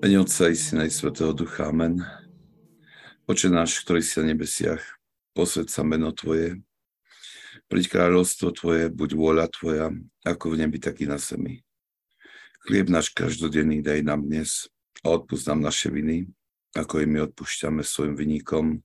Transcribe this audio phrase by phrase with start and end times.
[0.00, 1.68] Mene Otca i Syna i Svetého Ducha.
[1.68, 2.00] Amen.
[3.28, 4.80] Oče náš, ktorý si na nebesiach,
[5.36, 6.56] posved sa meno Tvoje,
[7.68, 9.92] príď kráľovstvo Tvoje, buď vôľa Tvoja,
[10.24, 11.60] ako v nebi, tak i na zemi.
[12.64, 14.72] Chlieb náš každodenný daj nám dnes
[15.04, 16.32] a odpúsť nám naše viny,
[16.72, 18.80] ako i my odpúšťame svojim vynikom.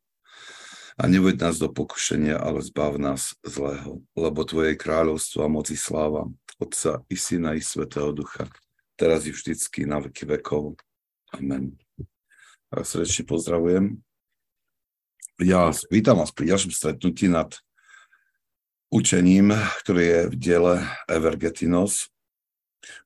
[1.00, 6.28] A neveď nás do pokušenia, ale zbav nás zlého, lebo Tvoje kráľovstvo a moci sláva,
[6.60, 8.52] Otca i Syna i Svetého Ducha,
[9.00, 10.76] teraz i vždycky na veky vekov.
[11.36, 11.76] Amen.
[12.72, 14.00] A srdečne pozdravujem.
[15.44, 17.52] Ja vítam vás pri ďalšom stretnutí nad
[18.88, 19.52] učením,
[19.84, 20.74] ktoré je v diele
[21.12, 22.08] Evergetinos.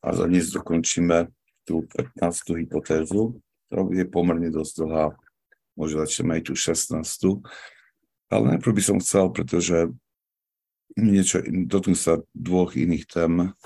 [0.06, 1.34] A za dnes dokončíme
[1.66, 2.70] tú 15.
[2.70, 5.18] hypotézu, ktorá je pomerne dosť dlhá.
[5.74, 7.02] Možno začneme aj tú 16.
[8.30, 9.90] Ale najprv by som chcel, pretože
[10.94, 13.58] niečo, dotknú sa dvoch iných tém.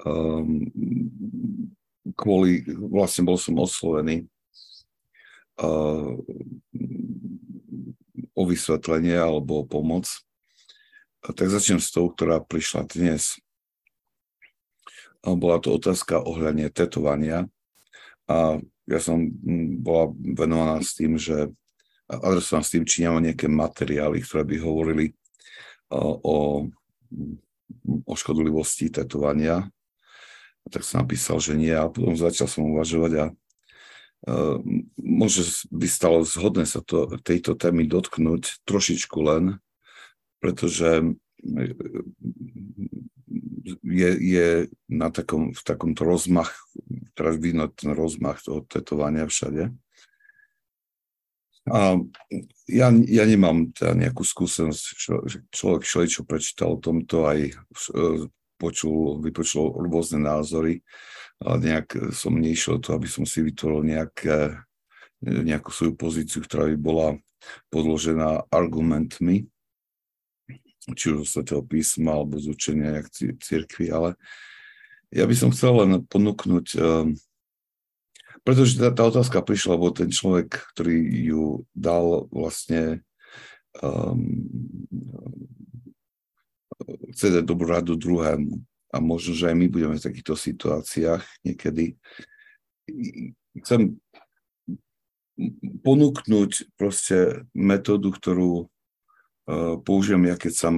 [0.00, 0.72] Um,
[2.16, 4.26] kvôli, vlastne bol som oslovený
[5.60, 6.16] uh,
[8.34, 10.08] o vysvetlenie alebo o pomoc.
[11.20, 13.36] A tak začnem s tou, ktorá prišla dnes.
[15.20, 17.44] A bola to otázka ohľadne tetovania.
[18.24, 18.56] A
[18.88, 19.28] ja som
[19.84, 21.52] bola venovaná s tým, že
[22.08, 25.12] adresovaná s tým, či nemám nejaké materiály, ktoré by hovorili
[25.92, 26.66] uh, o,
[28.08, 29.68] o škodlivosti tetovania
[30.68, 34.56] tak som napísal, že nie a potom začal som uvažovať a uh,
[35.00, 39.44] možno by stalo zhodné sa to, tejto témy dotknúť trošičku len,
[40.40, 41.04] pretože
[41.44, 41.62] e,
[43.84, 44.48] je, je
[44.88, 46.56] na takom, v takomto rozmach,
[47.12, 49.68] teraz vidno ten rozmach toho tetovania všade.
[51.68, 52.00] A
[52.66, 54.82] ja, ja nemám teda nejakú skúsenosť,
[55.52, 57.52] človek čo prečítal o tomto aj
[58.60, 60.84] počul, vypočul rôzne názory,
[61.40, 64.60] ale nejak som nešiel to, aby som si vytvoril nejaké,
[65.24, 67.08] nejakú svoju pozíciu, ktorá by bola
[67.72, 69.48] podložená argumentmi,
[70.92, 73.00] či už z Svetého písma alebo z učenia
[73.40, 74.20] církvy, ale
[75.10, 77.18] ja by som chcel len ponúknuť, ehm,
[78.46, 80.96] pretože tá, tá otázka prišla, lebo ten človek, ktorý
[81.28, 81.44] ju
[81.76, 83.04] dal vlastne
[83.82, 84.40] um,
[87.14, 88.60] chce dať dobrú radu druhému.
[88.90, 91.94] A možno, že aj my budeme v takýchto situáciách niekedy.
[93.62, 94.02] Chcem
[95.86, 100.68] ponúknuť proste metódu, ktorú uh, použijem ja, keď sa,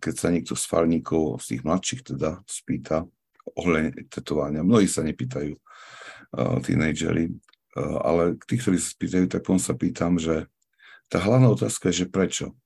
[0.00, 3.04] keď sa niekto z farníkov, z tých mladších teda, spýta
[3.52, 4.66] ohľadne tetovania.
[4.66, 10.16] Mnohí sa nepýtajú, uh, tínejdžeri, uh, ale tí, ktorí sa spýtajú, tak potom sa pýtam,
[10.16, 10.48] že
[11.12, 12.56] tá hlavná otázka je, že prečo?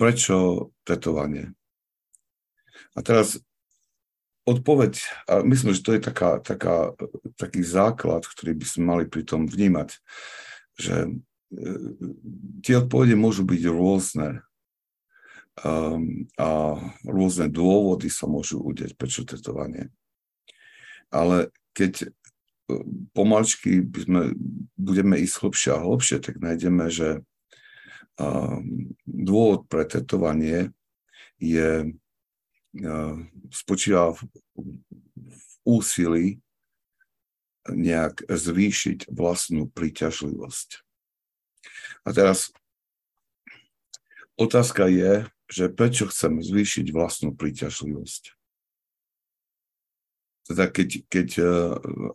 [0.00, 1.52] Prečo tetovanie?
[2.96, 3.36] A teraz
[4.48, 4.96] odpoveď,
[5.28, 6.96] a myslím, že to je taká, taká,
[7.36, 10.00] taký základ, ktorý by sme mali pri tom vnímať,
[10.80, 11.10] že e,
[12.64, 14.40] tie odpovede môžu byť rôzne
[15.60, 19.92] um, a rôzne dôvody sa môžu udeť, prečo tetovanie.
[21.12, 22.08] Ale keď e,
[23.12, 24.20] pomalčky by sme,
[24.74, 27.22] budeme ísť hlbšie a hlbšie, tak nájdeme, že
[29.06, 30.74] dôvod pre tetovanie
[31.40, 31.94] je,
[33.50, 34.20] spočíva v,
[35.16, 36.26] v úsilí
[37.68, 40.68] nejak zvýšiť vlastnú príťažlivosť.
[42.06, 42.54] A teraz
[44.40, 48.38] otázka je, že prečo chcem zvýšiť vlastnú príťažlivosť.
[50.50, 51.28] Teda keď, keď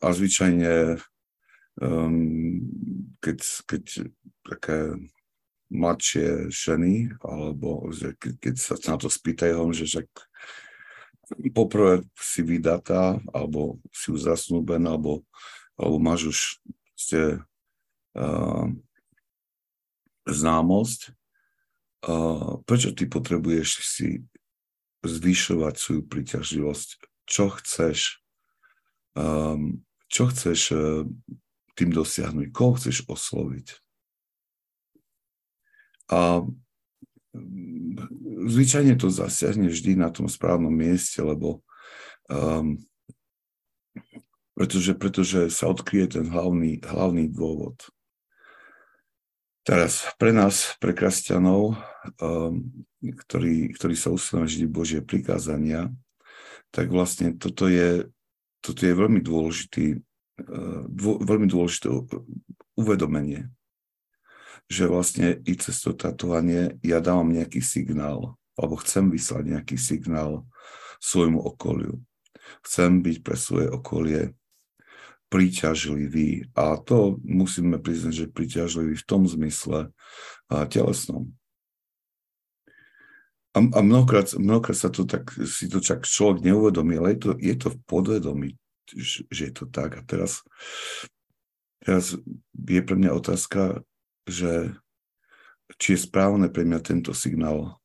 [0.02, 1.00] a zvyčajne,
[1.80, 2.64] um,
[3.24, 3.38] keď,
[3.70, 3.84] keď
[4.44, 4.78] také
[5.76, 10.08] mladšie ženy, alebo že keď sa na to spýtajú, že však
[11.52, 15.26] poprvé si vydatá, alebo si už zasnúbená, alebo,
[15.76, 16.40] alebo máš už
[16.96, 17.22] ste,
[18.16, 18.68] uh,
[20.26, 21.14] známosť,
[22.08, 24.08] uh, prečo ty potrebuješ si
[25.06, 26.90] zvyšovať svoju príťažlivosť?
[27.26, 28.22] Čo chceš?
[29.18, 31.06] Um, čo chceš uh,
[31.76, 32.54] tým dosiahnuť?
[32.54, 33.85] Koho chceš osloviť?
[36.12, 36.46] A
[37.34, 41.66] mm, zvyčajne to zasiahne vždy na tom správnom mieste, lebo
[42.30, 42.78] um,
[44.56, 47.76] pretože, pretože sa odkryje ten hlavný, hlavný dôvod.
[49.68, 51.76] Teraz pre nás, pre kresťanov,
[52.22, 52.64] um,
[53.04, 55.92] ktorí, ktorí sa usilujú žiť Božie prikázania,
[56.72, 58.08] tak vlastne toto je,
[58.62, 60.00] toto je veľmi dôležitý,
[60.46, 61.92] uh, dô, veľmi dôležité
[62.78, 63.52] uvedomenie
[64.66, 70.48] že vlastne i cez to tatovanie ja dávam nejaký signál, alebo chcem vyslať nejaký signál
[71.02, 72.02] svojmu okoliu.
[72.66, 74.34] Chcem byť pre svoje okolie
[75.30, 76.50] príťažlivý.
[76.54, 79.92] A to musíme priznať, že príťažlivý v tom zmysle
[80.50, 81.34] a telesnom.
[83.56, 87.32] A, a mnohokrát, mnohokrát sa to tak, si to čak človek neuvedomí, ale je to,
[87.40, 88.50] je to v podvedomí,
[88.92, 89.96] že, je to tak.
[89.96, 90.44] A teraz,
[91.80, 92.20] teraz
[92.52, 93.82] je pre mňa otázka,
[94.26, 94.74] že
[95.82, 97.82] či je správne pre mňa tento signál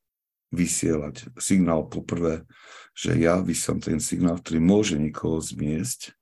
[0.52, 1.30] vysielať.
[1.38, 2.44] Signál poprvé,
[2.92, 6.12] že ja vysám ten signál, ktorý môže niekoho zmiesť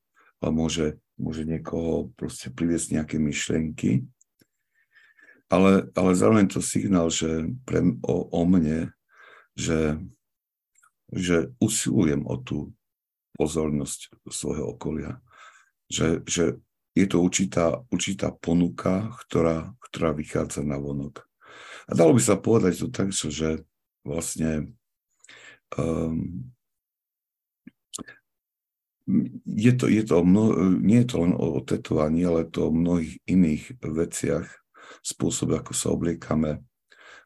[0.45, 4.07] a môže, môže niekoho proste priviesť nejaké myšlenky,
[5.49, 8.93] ale, ale zároveň to signál, že pre, o, o mne
[9.59, 9.99] že,
[11.11, 12.71] že usilujem o tú
[13.35, 15.19] pozornosť svojho okolia.
[15.91, 16.45] Že, že
[16.97, 21.25] je to určitá, určitá ponuka, ktorá, ktorá vychádza na vonok.
[21.89, 23.65] A dalo by sa povedať to tak, že
[24.05, 24.77] vlastne
[25.77, 26.53] um,
[29.49, 33.17] je to, je to mno, nie je to len o tetovaní, ale to o mnohých
[33.25, 34.47] iných veciach,
[35.01, 36.61] spôsobe, ako sa obliekame.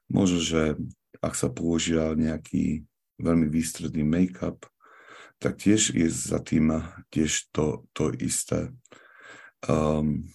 [0.07, 0.79] Možno, že
[1.19, 2.87] ak sa používa nejaký
[3.19, 4.67] veľmi výstredný make-up,
[5.43, 6.71] tak tiež je za tým
[7.11, 8.71] tiež to, to isté.
[9.69, 10.27] Um,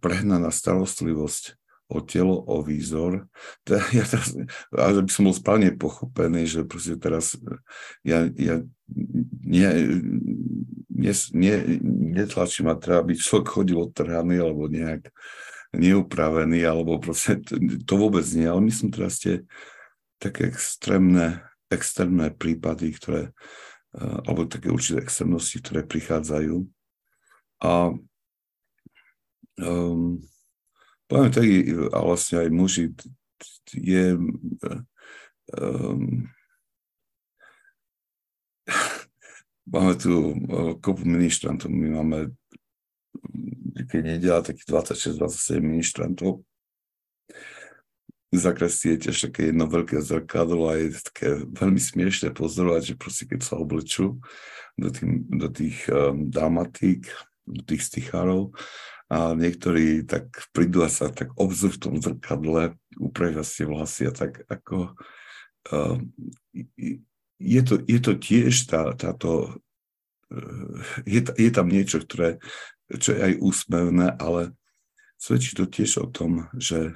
[0.00, 1.56] prehnaná starostlivosť
[1.88, 3.28] o telo, o výzor.
[3.66, 4.32] Teda ja teraz,
[4.72, 7.36] aby som bol správne pochopený, že proste teraz
[8.04, 8.64] ja, ja
[9.44, 9.68] nie,
[10.88, 11.56] nie, nie,
[12.16, 15.08] netlačím a treba byť človek chodil odtrhaný alebo nejak
[15.74, 19.42] neupravený, alebo proste to, to vôbec nie, ale myslím teraz tie
[20.22, 23.34] také extrémne, extrémne prípady, ktoré,
[23.98, 26.62] eh, alebo také určité extrémnosti, ktoré prichádzajú.
[27.64, 27.92] A
[29.60, 30.22] um,
[31.06, 31.46] poviem tak,
[31.92, 32.84] a vlastne aj muži,
[33.74, 34.16] je
[35.52, 36.26] um,
[39.72, 42.18] máme tu eh, kopu ministrantov, my máme
[43.74, 46.46] keď nedela takých 26-27 ministrantov.
[48.34, 53.24] Zakresí je tiež také jedno veľké zrkadlo a je také veľmi smiešne pozorovať, že proste
[53.30, 54.18] keď sa oblečú
[54.74, 57.06] do, tým, do tých um, damatík,
[57.46, 58.50] do tých stichárov
[59.12, 64.12] a niektorí tak prídu a sa tak obzú v tom zrkadle, upravia si vlasy a
[64.16, 64.96] tak ako
[65.70, 66.08] um,
[67.38, 69.60] je, to, je to tiež tá, táto
[70.32, 72.40] uh, je, je tam niečo, ktoré
[72.92, 74.52] čo je aj úsmevné, ale
[75.16, 76.92] svedčí to tiež o tom, že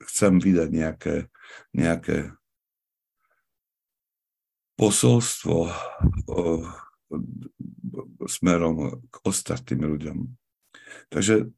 [0.00, 1.16] chcem vydať nejaké,
[1.76, 2.32] nejaké
[4.76, 5.72] posolstvo
[6.28, 6.40] o,
[8.28, 10.18] smerom k ostatným ľuďom.
[11.08, 11.50] Takže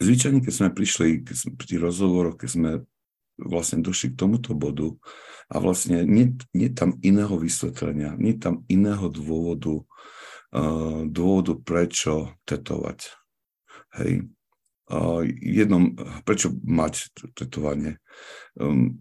[0.00, 2.70] zvyčajne, keď sme prišli keď sme, pri tých rozhovoroch, keď sme
[3.34, 4.94] vlastne došli k tomuto bodu
[5.50, 9.82] a vlastne nie, nie tam iného vysvetlenia, nie tam iného dôvodu,
[10.54, 13.10] uh, dôvodu, prečo tetovať.
[13.98, 14.30] Hej
[15.40, 15.96] jednom,
[16.28, 17.96] prečo mať tetovanie.
[18.54, 19.00] Um,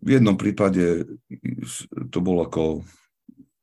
[0.00, 1.04] v jednom prípade
[2.08, 2.82] to bolo ako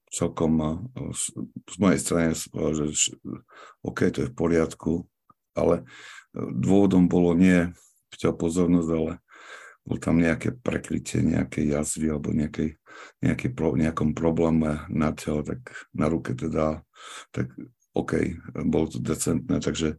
[0.10, 0.84] celkom
[1.14, 3.14] z mojej strany, že
[3.86, 4.92] OK, to je v poriadku,
[5.54, 5.86] ale
[6.34, 7.70] dôvodom bolo nie
[8.18, 9.12] chťel pozornosť, ale
[9.86, 12.78] bol tam nejaké prekrytie, nejaké jazvy alebo nejakej,
[13.26, 16.86] nejaký pro, nejakom probléme na telo, tak na ruke teda,
[17.34, 17.50] tak
[17.98, 18.38] OK,
[18.70, 19.98] bolo to decentné, takže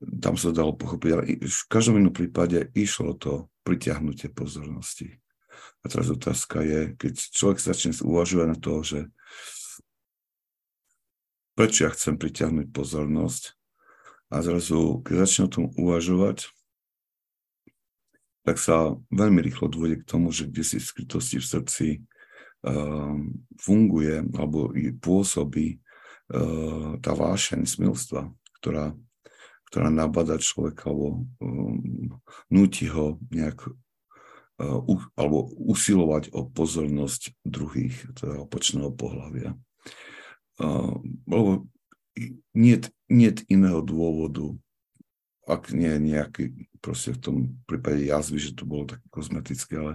[0.00, 5.20] tam sa dalo pochopiť, ale v každom inom prípade išlo to pritiahnutie pozornosti.
[5.84, 9.08] A teraz otázka je, keď človek začne uvažovať na to, že
[11.56, 13.56] prečo ja chcem pritiahnuť pozornosť?
[14.26, 16.50] A zrazu, keď začne o tom uvažovať,
[18.42, 23.14] tak sa veľmi rýchlo dôjde k tomu, že kde si v skrytosti v srdci uh,
[23.58, 24.70] funguje alebo
[25.02, 28.30] pôsobí uh, tá vášeň smilstva,
[28.62, 28.94] ktorá
[29.66, 33.66] ktorá nabada človeka alebo um, nutí ho nejak
[34.60, 34.80] uh,
[35.16, 39.56] alebo usilovať o pozornosť druhých, teda opačného pohľavia.
[40.56, 41.68] Uh, lebo
[42.56, 42.80] nie,
[43.12, 44.56] nie iného dôvodu,
[45.46, 46.44] ak nie je nejaký,
[46.82, 47.36] proste v tom
[47.68, 49.92] prípade jazvy, že to bolo také kozmetické, ale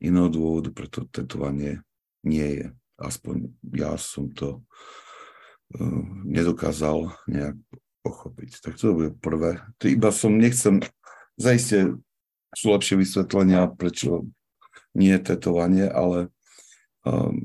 [0.00, 1.82] iného dôvodu pre to tetovanie
[2.24, 2.66] nie je.
[2.96, 4.64] Aspoň ja som to
[5.76, 7.58] uh, nedokázal nejak
[8.06, 8.62] pochopiť.
[8.62, 9.58] Tak to bude prvé.
[9.82, 10.78] To iba som nechcem,
[11.34, 11.98] zaiste
[12.54, 14.28] sú lepšie vysvetlenia, prečo
[14.96, 16.32] nie je tetovanie, ale
[17.04, 17.36] um,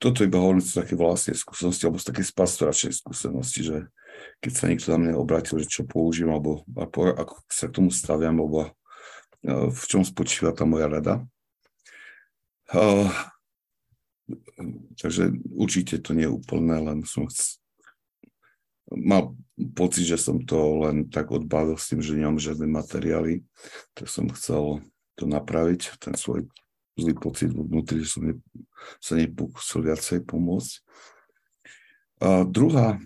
[0.00, 3.76] toto iba hovorím z také vlastnej skúsenosti, alebo z také pastoračnej skúsenosti, že
[4.40, 7.90] keď sa niekto na mňa obrátil, že čo použijem, alebo ako, ako sa k tomu
[7.92, 11.24] staviam, alebo uh, v čom spočíva tá moja rada.
[12.70, 13.10] Uh,
[14.96, 17.26] takže určite to nie je úplné, len som
[18.90, 19.34] mal
[19.76, 23.46] pocit, že som to len tak odbavil s tým, že nemám žiadne materiály,
[23.94, 24.82] tak som chcel
[25.14, 26.48] to napraviť, ten svoj
[26.98, 28.34] zlý pocit vnútri, že som ne,
[28.98, 30.72] sa nepokúsil viacej pomôcť.
[32.20, 33.00] A druhá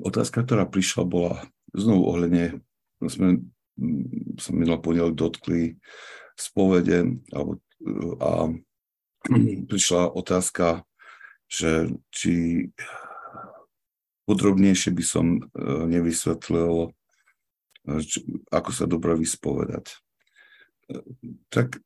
[0.00, 2.58] otázka, ktorá prišla, bola znovu ohľadne,
[3.04, 3.44] sme
[4.36, 5.78] sa minulý pondelok dotkli
[6.34, 7.60] spovede alebo,
[8.20, 8.50] a
[9.70, 10.84] prišla otázka,
[11.50, 12.68] že či
[14.24, 15.40] podrobnejšie by som e,
[15.88, 18.00] nevysvetlil, e,
[18.50, 19.90] ako sa dobre vyspovedať.
[19.90, 19.96] E,
[21.52, 21.80] tak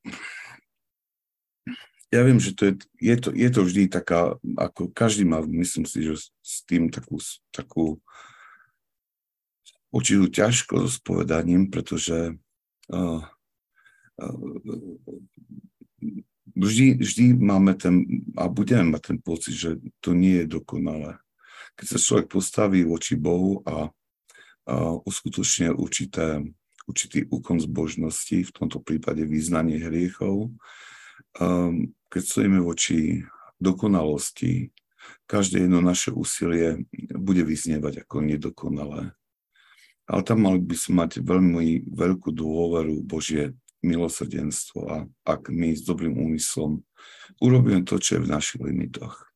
[2.15, 5.83] ja viem, že to je, je, to, je to vždy taká, ako každý má, myslím
[5.83, 7.19] si, že s tým takú,
[7.51, 7.99] takú
[9.91, 12.39] určitú ťažko s povedaním, pretože
[12.95, 13.23] uh,
[14.23, 14.51] uh,
[16.55, 18.07] vždy, vždy máme ten,
[18.39, 21.19] a budeme mať ten pocit, že to nie je dokonalé.
[21.75, 23.91] Keď sa človek postaví voči Bohu a,
[24.71, 26.43] a uskutočne určité,
[26.87, 30.55] určitý úkon zbožnosti, v tomto prípade význanie hriechov,
[31.43, 33.27] um, keď stojíme voči
[33.59, 34.71] dokonalosti,
[35.27, 39.13] každé jedno naše úsilie bude vyznievať ako nedokonalé.
[40.05, 44.97] Ale tam mali by sme mať veľmi veľkú dôveru Božie milosrdenstvo a
[45.29, 46.81] ak my s dobrým úmyslom
[47.41, 49.29] urobíme to, čo je v našich limitoch.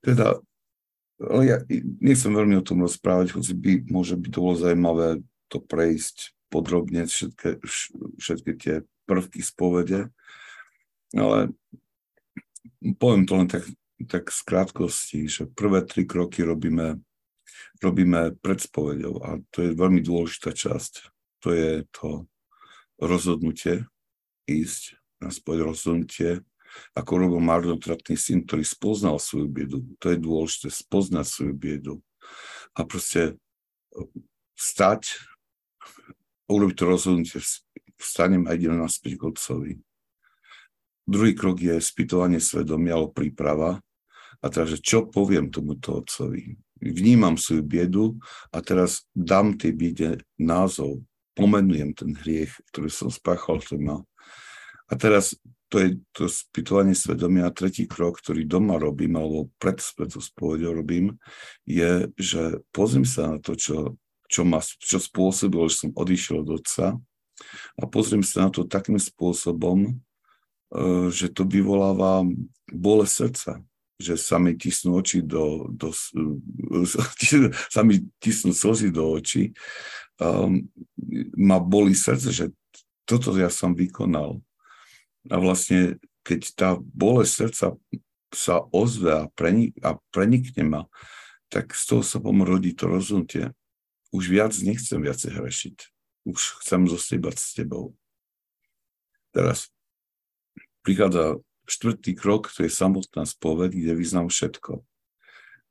[0.00, 0.40] Teda,
[1.20, 1.56] ale ja
[2.00, 5.20] nechcem veľmi o tom rozprávať, hoci by môže byť bolo zaujímavé
[5.52, 7.60] to prejsť podrobne, všetky,
[8.20, 10.12] všetky tie prvky spovede,
[11.12, 11.52] ale
[12.96, 13.64] poviem to len tak,
[14.08, 17.00] tak z krátkosti, že prvé tri kroky robíme
[17.82, 21.10] robíme pred spovedou a to je veľmi dôležitá časť.
[21.42, 22.30] To je to
[23.02, 23.86] rozhodnutie
[24.46, 26.46] ísť na spoveď rozhodnutie,
[26.96, 29.78] ako robil marnotratný syn, ktorý spoznal svoju biedu.
[30.00, 31.94] To je dôležité, spoznať svoju biedu.
[32.76, 33.36] A proste
[34.56, 35.20] vstať,
[36.48, 37.40] urobiť to rozhodnutie,
[37.96, 39.72] vstanem a idem naspäť k otcovi.
[41.02, 43.82] Druhý krok je spýtovanie svedomia, alebo príprava.
[44.42, 46.56] A teraz, čo poviem tomuto otcovi?
[46.82, 48.04] vnímam svoju biedu
[48.50, 51.06] a teraz dám tej biede názov,
[51.38, 54.00] pomenujem ten hriech, ktorý som spáchal, ktorý mal.
[54.90, 55.38] A teraz
[55.72, 57.48] to je to spýtovanie svedomia.
[57.48, 61.16] A tretí krok, ktorý doma robím, alebo pred spovedou robím,
[61.64, 63.96] je, že pozriem sa na to, čo,
[64.28, 67.00] čo, ma, čo spôsobilo, že som odišiel od otca
[67.80, 69.92] a pozriem sa na to takým spôsobom, e,
[71.08, 72.28] že to vyvoláva
[72.68, 73.64] bole srdca
[74.02, 75.94] že sa mi tisnú oči do, do
[77.74, 79.54] sa mi tisnú slzy do očí.
[80.18, 80.66] Um,
[81.38, 82.46] ma boli srdce, že
[83.06, 84.42] toto ja som vykonal.
[85.30, 87.66] A vlastne, keď tá bolesť srdca
[88.32, 90.82] sa ozve a, prenik, a prenikne ma,
[91.52, 93.52] tak z toho sa pomrodí to rozhodnutie.
[94.10, 95.76] Už viac nechcem viacej hrešiť.
[96.26, 97.92] Už chcem zostýbať s tebou.
[99.36, 99.68] Teraz
[100.80, 104.82] prichádza štvrtý krok, to je samotná spoveď, kde vyznám všetko.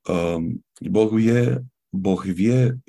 [0.10, 1.62] Um, boh vie,
[1.93, 2.79] Boh vie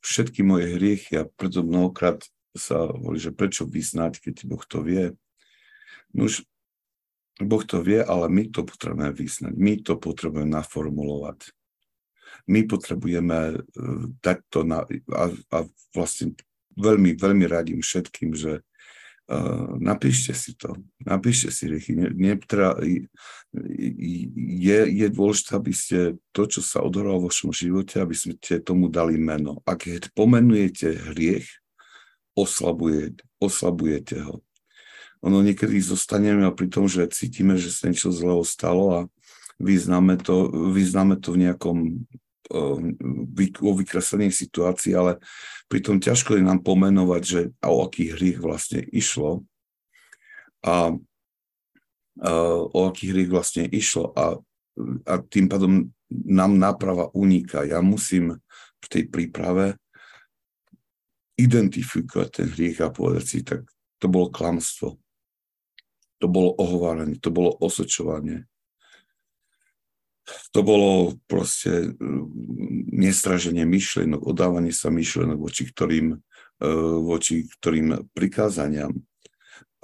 [0.00, 2.24] všetky moje hriechy a preto mnohokrát
[2.56, 5.12] sa hovorí, že prečo vyznať, keď Boh to vie.
[6.14, 6.44] Už
[7.36, 9.52] Boh to vie, ale my to potrebujeme vyznať.
[9.56, 11.52] My to potrebujeme naformulovať.
[12.48, 15.58] My potrebujeme uh, dať to na, a, a
[15.92, 16.32] vlastne
[16.76, 18.64] veľmi, veľmi radím všetkým, že
[19.26, 21.98] Uh, napíšte si to, napíšte si riechy.
[21.98, 23.10] Netra, je,
[24.86, 25.98] je dôležité, aby ste
[26.30, 29.66] to, čo sa odohralo vo vašom živote, aby ste tomu dali meno.
[29.66, 29.82] Ak
[30.14, 31.42] pomenujete hriech,
[32.38, 34.45] oslabuje, oslabujete ho.
[35.26, 39.00] Ono niekedy zostaneme pri tom, že cítime, že sa niečo zlého stalo a
[39.58, 42.06] vyznáme to, vyznáme to v nejakom
[43.58, 45.18] vo vykreslenej situácii, ale
[45.66, 49.42] pritom ťažko je nám pomenovať, že a o aký hriech vlastne išlo
[50.62, 50.94] a,
[52.22, 52.30] a
[52.70, 54.38] o aký hriech vlastne išlo a,
[55.10, 57.66] a tým pádom nám náprava uniká.
[57.66, 58.38] Ja musím
[58.78, 59.74] v tej príprave
[61.34, 63.66] identifikovať ten hriech a povedať si, tak
[63.98, 65.02] to bolo klamstvo,
[66.18, 68.48] to bolo ohováranie, to bolo osočovanie,
[70.50, 76.68] to bolo proste mm, nestraženie myšlienok, odávanie sa myšlienok voči ktorým, e,
[77.04, 78.90] voči ktorým prikázaniam.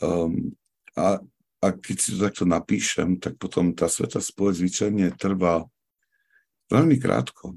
[0.03, 0.51] Um,
[0.99, 1.23] a,
[1.63, 5.63] a keď si to takto napíšem, tak potom tá sveta spoveď zvyčajne trvá
[6.75, 7.55] veľmi krátko.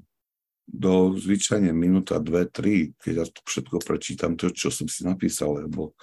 [0.65, 5.65] Do zvyčajne minúta, dve, tri, keď ja to všetko prečítam, to, čo som si napísal,
[5.65, 5.93] lebo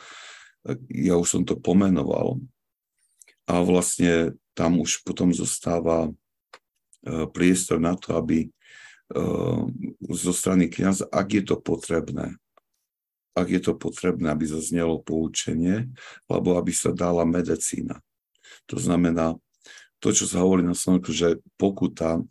[0.90, 2.38] ja už som to pomenoval.
[3.52, 6.08] A vlastne tam už potom zostáva
[7.02, 8.50] E, priestor na to, aby,
[10.08, 12.32] zo strany kniaza, ak je to potrebné.
[13.36, 15.92] Ak je to potrebné, aby zaznelo poučenie,
[16.32, 18.00] alebo aby sa dala medicína.
[18.72, 19.36] To znamená,
[20.00, 22.24] to, čo sa hovorí na Slovensku, že pokuta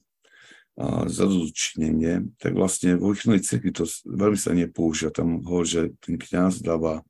[1.05, 5.13] za dočinenie, tak vlastne vo východnej cirkvi to veľmi sa nepoužíva.
[5.13, 7.05] Tam hovorí, že ten kniaz dáva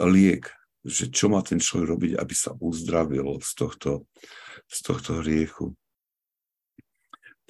[0.00, 0.48] liek,
[0.86, 3.90] že čo má ten človek robiť, aby sa uzdravil z tohto,
[4.70, 5.74] z tohto hriechu.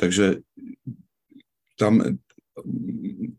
[0.00, 0.40] Takže
[1.76, 2.21] tam,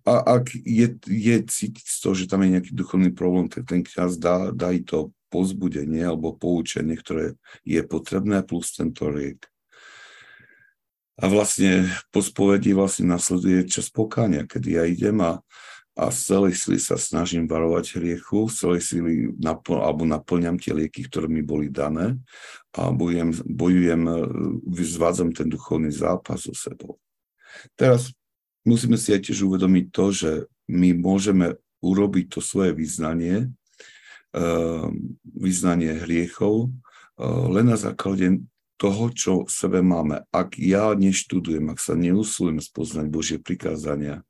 [0.06, 4.22] a ak je, je cítiť toho, že tam je nejaký duchovný problém, tak ten kniaz
[4.22, 7.36] dá, dá i to pozbudenie alebo poučenie, ktoré
[7.66, 9.42] je potrebné, plus tento riek.
[11.18, 15.42] A vlastne po spovedi vlastne nasleduje čas pokáňa, kedy ja idem a,
[15.98, 20.77] a z celej sily sa snažím varovať hriechu, z celej sily napl- alebo naplňam tie
[20.77, 22.22] lieky, ktoré mi boli dané
[22.77, 24.01] a bojujem, bojujem,
[24.70, 27.01] zvádzam ten duchovný zápas so sebou.
[27.74, 28.13] Teraz
[28.62, 30.32] musíme si aj tiež uvedomiť to, že
[30.70, 33.50] my môžeme urobiť to svoje vyznanie,
[34.38, 34.94] uh,
[35.25, 38.46] vyznanie hriechov, uh, len na základe
[38.77, 40.22] toho, čo v sebe máme.
[40.30, 44.22] Ak ja neštudujem, ak sa neusúlim spoznať Božie prikázania,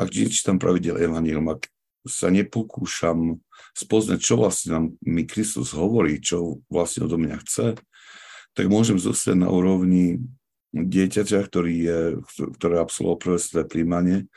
[0.00, 1.68] ak nečítam pravidel Evangelium, ak
[2.08, 3.36] sa nepokúšam
[3.76, 7.76] spoznať, čo vlastne nám mi Kristus hovorí, čo vlastne odo mňa chce,
[8.56, 10.24] tak môžem zostať na úrovni
[10.72, 12.00] dieťaťa, ktorý je,
[12.56, 14.30] ktoré absolvoval prvé sveté príjmanie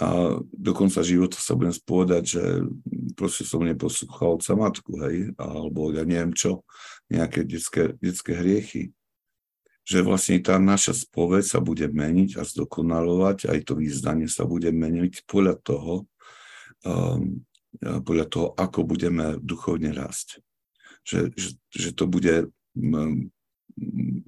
[0.00, 2.44] a do konca života sa budem spovedať, že
[3.12, 6.64] proste som neposlúchal matku, hej, alebo ja neviem čo,
[7.12, 8.96] nejaké detské, detské hriechy.
[9.88, 14.70] Že vlastne tá naša spoveď sa bude meniť a zdokonalovať, aj to význanie sa bude
[14.70, 15.94] meniť podľa toho,
[16.84, 17.42] um,
[17.80, 20.42] podľa toho, ako budeme duchovne rásť.
[21.06, 22.52] Že, že, že to bude,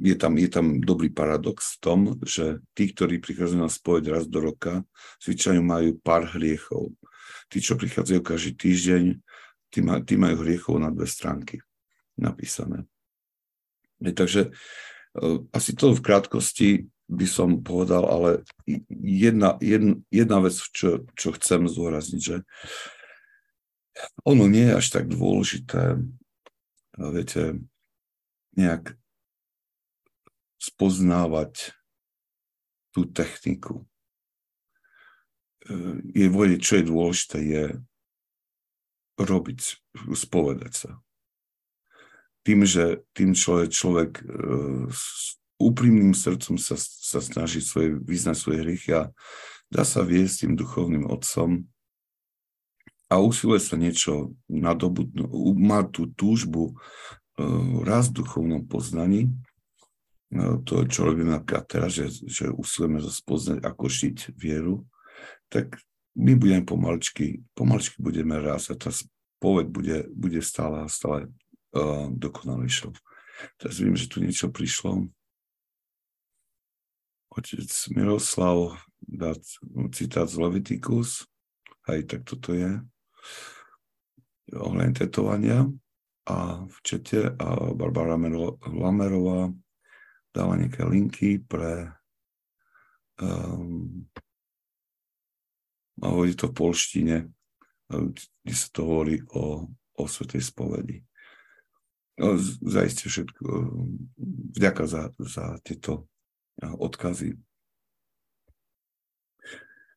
[0.01, 4.25] je tam, je tam dobrý paradox v tom, že tí, ktorí prichádzajú na spoveď raz
[4.25, 4.83] do roka,
[5.21, 6.97] zvyčajne majú pár hriechov.
[7.53, 9.05] Tí, čo prichádzajú každý týždeň,
[9.69, 11.61] tí, maj, tí majú hriechov na dve stránky
[12.17, 12.85] napísané.
[14.01, 14.53] E, takže
[15.53, 16.69] asi to v krátkosti
[17.13, 18.31] by som povedal, ale
[18.89, 22.37] jedna, jedna, jedna vec, čo, čo chcem zdôrazniť, že
[24.25, 26.01] ono nie je až tak dôležité,
[26.97, 27.61] viete,
[28.57, 28.97] nejak
[30.57, 31.77] spoznávať
[32.97, 33.85] tú techniku.
[35.69, 35.77] E,
[36.13, 37.65] je vedieť, čo je dôležité, je
[39.21, 39.61] robiť,
[40.17, 40.91] spovedať sa
[42.43, 44.25] tým, že tým človek, človek e,
[44.91, 49.03] s úprimným srdcom sa, sa snaží svoje, vyznať svoje hriechy a
[49.71, 51.63] dá sa viesť tým duchovným otcom.
[53.07, 56.77] A usiluje sa niečo nadobudnúť, má tú túžbu uh,
[57.87, 59.31] raz v duchovnom poznaní,
[60.35, 64.83] uh, to, čo robíme napríklad teraz, že, že usilujeme sa spoznať, ako žiť vieru,
[65.53, 65.77] tak
[66.17, 71.29] my budeme pomaličky, pomaličky budeme rásť a tá spoveď bude, bude stále a stále
[71.77, 72.93] uh, dokonalejšou.
[73.59, 75.09] Teraz vidím, že tu niečo prišlo.
[77.33, 79.33] Otec Miroslav dá
[79.97, 81.25] citát z Leviticus.
[81.89, 82.79] Aj tak toto je.
[84.53, 85.67] Ohľadne tetovania.
[86.29, 88.15] A v čete a Barbara
[88.69, 89.51] Lamerová
[90.31, 91.91] dáva nejaké linky pre
[93.19, 94.07] um,
[96.03, 97.17] a hovorí to v polštine,
[97.87, 100.99] kde sa to hovorí o, o svetej spovedi.
[102.23, 103.43] No, zajistie všetko.
[104.55, 106.07] Vďaka za, za tieto
[106.63, 107.35] odkazy.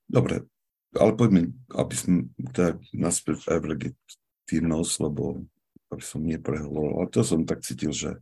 [0.09, 0.49] Dobre,
[0.97, 2.17] ale poďme, aby sme
[2.49, 5.45] tak naspäť legitímnosť, lebo
[5.93, 7.05] aby som neprehovoril.
[7.05, 8.17] Ale to som tak cítil, že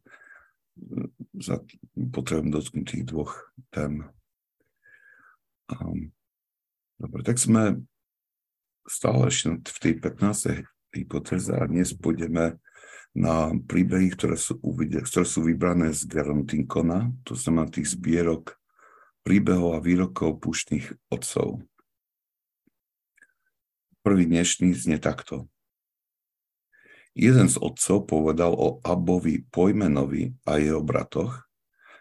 [1.40, 1.64] za,
[1.96, 3.40] potrebujem dotknúť tých dvoch
[3.72, 4.04] tém.
[5.72, 6.12] Um,
[7.00, 7.80] dobre, tak sme
[8.84, 10.68] stále ešte v tej 15.
[10.92, 12.60] hypotéze a dnes pôjdeme
[13.14, 18.58] na príbehy, ktoré sú, ktoré sú vybrané z Gerontinkona, to znamená tých zbierok
[19.22, 21.62] príbehov a výrokov púštnych otcov.
[24.04, 25.48] Prvý dnešný znie takto.
[27.14, 31.46] Jeden z otcov povedal o Abovi Pojmenovi a jeho bratoch,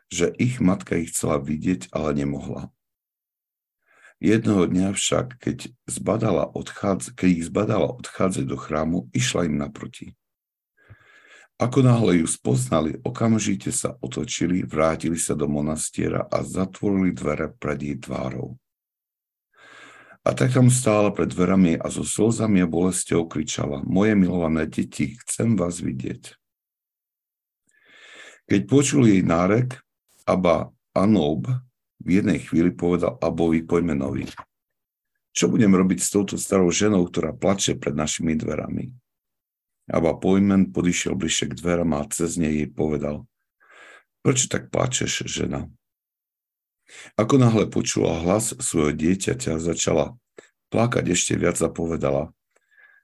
[0.08, 2.72] že ich matka ich chcela vidieť, ale nemohla.
[4.22, 10.16] Jednoho dňa však, keď, zbadala odchádza, keď ich zbadala odchádzať do chrámu, išla im naproti.
[11.60, 17.78] Ako náhle ju spoznali, okamžite sa otočili, vrátili sa do monastiera a zatvorili dvere pred
[17.82, 18.56] jej tvárou.
[20.22, 25.18] A tak tam stála pred dverami a so slzami a bolestou kričala, moje milované deti,
[25.26, 26.38] chcem vás vidieť.
[28.46, 29.82] Keď počul jej nárek,
[30.22, 31.50] Aba Anob
[31.98, 34.30] v jednej chvíli povedal Abovi pojmenovi.
[35.32, 39.01] Čo budem robiť s touto starou ženou, ktorá plače pred našimi dverami?
[39.92, 43.28] Aba pojmen podišiel bližšie k dverám a cez nej jej povedal.
[44.24, 45.68] Prečo tak plačeš, žena?
[47.20, 50.16] Ako náhle počula hlas svojho dieťaťa, začala
[50.72, 52.32] plakať ešte viac a povedala.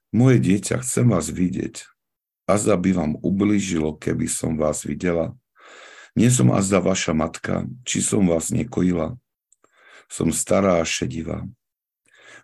[0.08, 1.84] Moje dieťa, chcem vás vidieť.
[2.48, 5.36] Azda by vám ublížilo, keby som vás videla.
[6.16, 9.20] Nie som azda vaša matka, či som vás nekojila.
[10.08, 11.44] Som stará a šedivá.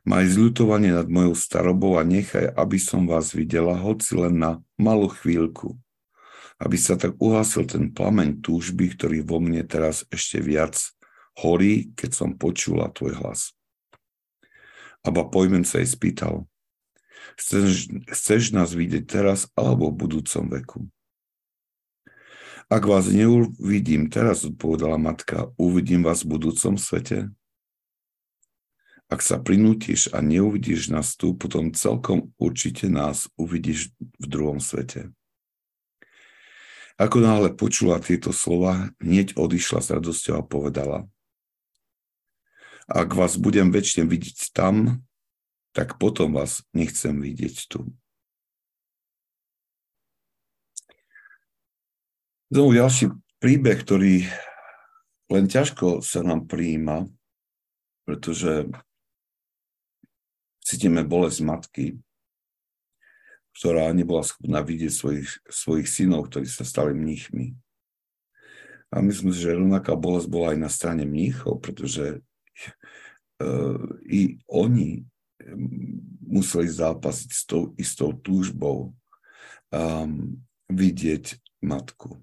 [0.04, 5.08] Maj zľutovanie nad mojou starobou a nechaj, aby som vás videla, hoci len na malú
[5.08, 5.80] chvíľku.
[6.60, 10.76] Aby sa tak uhasil ten plameň túžby, ktorý vo mne teraz ešte viac
[11.40, 13.56] horí, keď som počula tvoj hlas.
[15.00, 16.48] Aba pojmen sa jej spýtal,
[17.40, 20.80] chceš, chceš nás vidieť teraz alebo v budúcom veku?
[22.72, 27.28] Ak vás neuvidím teraz, odpovedala matka, uvidím vás v budúcom svete.
[29.12, 35.12] Ak sa prinútiš a neuvidíš nás tu, potom celkom určite nás uvidíš v druhom svete.
[36.94, 41.10] Ako náhle počula tieto slova, hneď odišla s radosťou a povedala,
[42.86, 45.02] ak vás budem väčšine vidieť tam,
[45.74, 47.90] tak potom vás nechcem vidieť tu.
[52.54, 53.10] Znovu ďalší
[53.42, 54.30] príbeh, ktorý
[55.32, 57.10] len ťažko sa nám prijíma,
[58.06, 58.70] pretože
[60.64, 61.86] cítime bolesť matky,
[63.54, 67.54] ktorá nebola schopná vidieť svojich, svojich synov, ktorí sa stali mníchmi.
[68.90, 75.04] A myslím, že rovnaká bolesť bola aj na strane mníchov, pretože uh, i oni
[76.24, 78.96] museli zápasiť s tou istou túžbou
[79.70, 82.18] um, vidieť matku.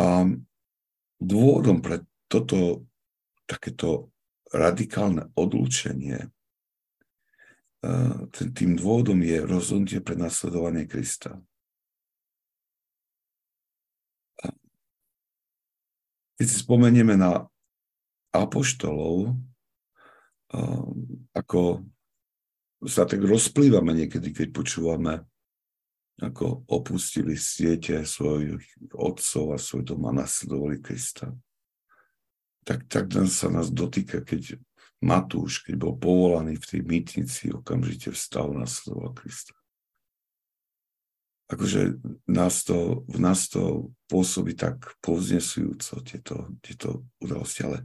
[0.00, 0.24] A
[1.20, 2.88] dôvodom pre toto
[3.44, 4.08] takéto
[4.50, 6.28] radikálne odlúčenie, e,
[8.34, 11.38] tým dôvodom je rozhodnutie pre nasledovanie Krista.
[16.40, 17.46] Keď si spomenieme na
[18.34, 19.32] apoštolov, e,
[21.36, 21.84] ako
[22.88, 25.20] sa tak rozplývame niekedy, keď počúvame
[26.20, 28.60] ako opustili siete svojich
[28.92, 31.32] otcov a svoj dom a nasledovali Krista.
[32.64, 34.60] Tak, tak sa nás dotýka, keď
[35.00, 39.56] Matúš, keď bol povolaný v tej mýtnici, okamžite vstal a nasledoval Krista.
[41.50, 41.98] Akože
[42.30, 47.82] nás to, v nás to pôsobí tak povznesujúco, tieto, tieto udalosti, ale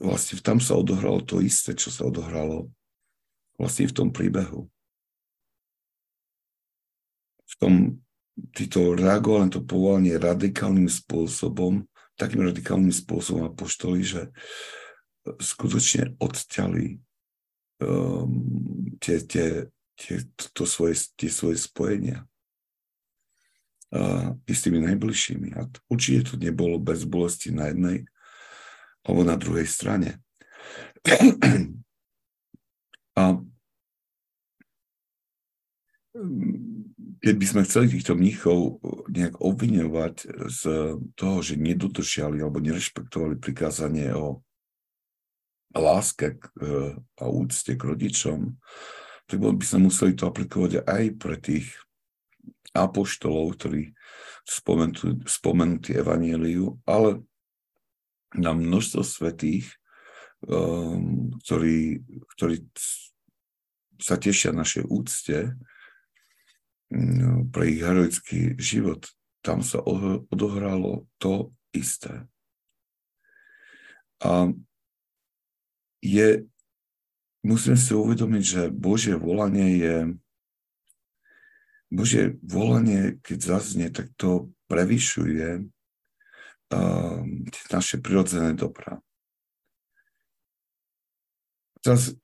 [0.00, 2.72] vlastne tam sa odohralo to isté, čo sa odohralo
[3.58, 4.70] vlastne v tom príbehu
[7.54, 7.74] v tom
[8.50, 14.22] títo reagovali na to povolanie radikálnym spôsobom, takým radikálnym spôsobom apoštoli, že
[15.24, 17.00] skutočne odťali
[17.82, 18.30] um,
[19.00, 20.16] tie, tie, tie,
[20.52, 22.28] to svoje, tie svoje spojenia
[23.96, 25.56] uh, i s tými najbližšími.
[25.56, 28.04] A určite to nebolo bez bolesti na jednej
[29.04, 30.20] alebo na druhej strane.
[33.20, 33.38] A
[37.24, 40.14] keď by sme chceli týchto mníchov nejak obviňovať
[40.52, 40.62] z
[41.16, 44.44] toho, že nedodržiali alebo nerešpektovali prikázanie o
[45.72, 46.36] láske
[47.16, 48.60] a úcte k rodičom,
[49.24, 51.72] tak by sme museli to aplikovať aj pre tých
[52.76, 53.96] apoštolov, ktorí
[54.44, 57.24] spomenutí, spomenutí Evangeliu, ale
[58.36, 59.72] na množstvo svetých,
[60.44, 62.04] um, ktorí,
[62.36, 62.68] ktorí
[63.96, 65.56] sa tešia našej úcte,
[67.50, 69.10] pre ich heroický život,
[69.42, 69.82] tam sa
[70.30, 72.24] odohralo to isté.
[74.22, 74.54] A
[76.00, 76.46] je,
[77.42, 79.96] musíme si uvedomiť, že Božie volanie je,
[81.90, 87.20] Božie volanie, keď zaznie, tak to prevyšuje uh,
[87.70, 89.02] naše prirodzené dobrá.
[91.84, 92.16] Teraz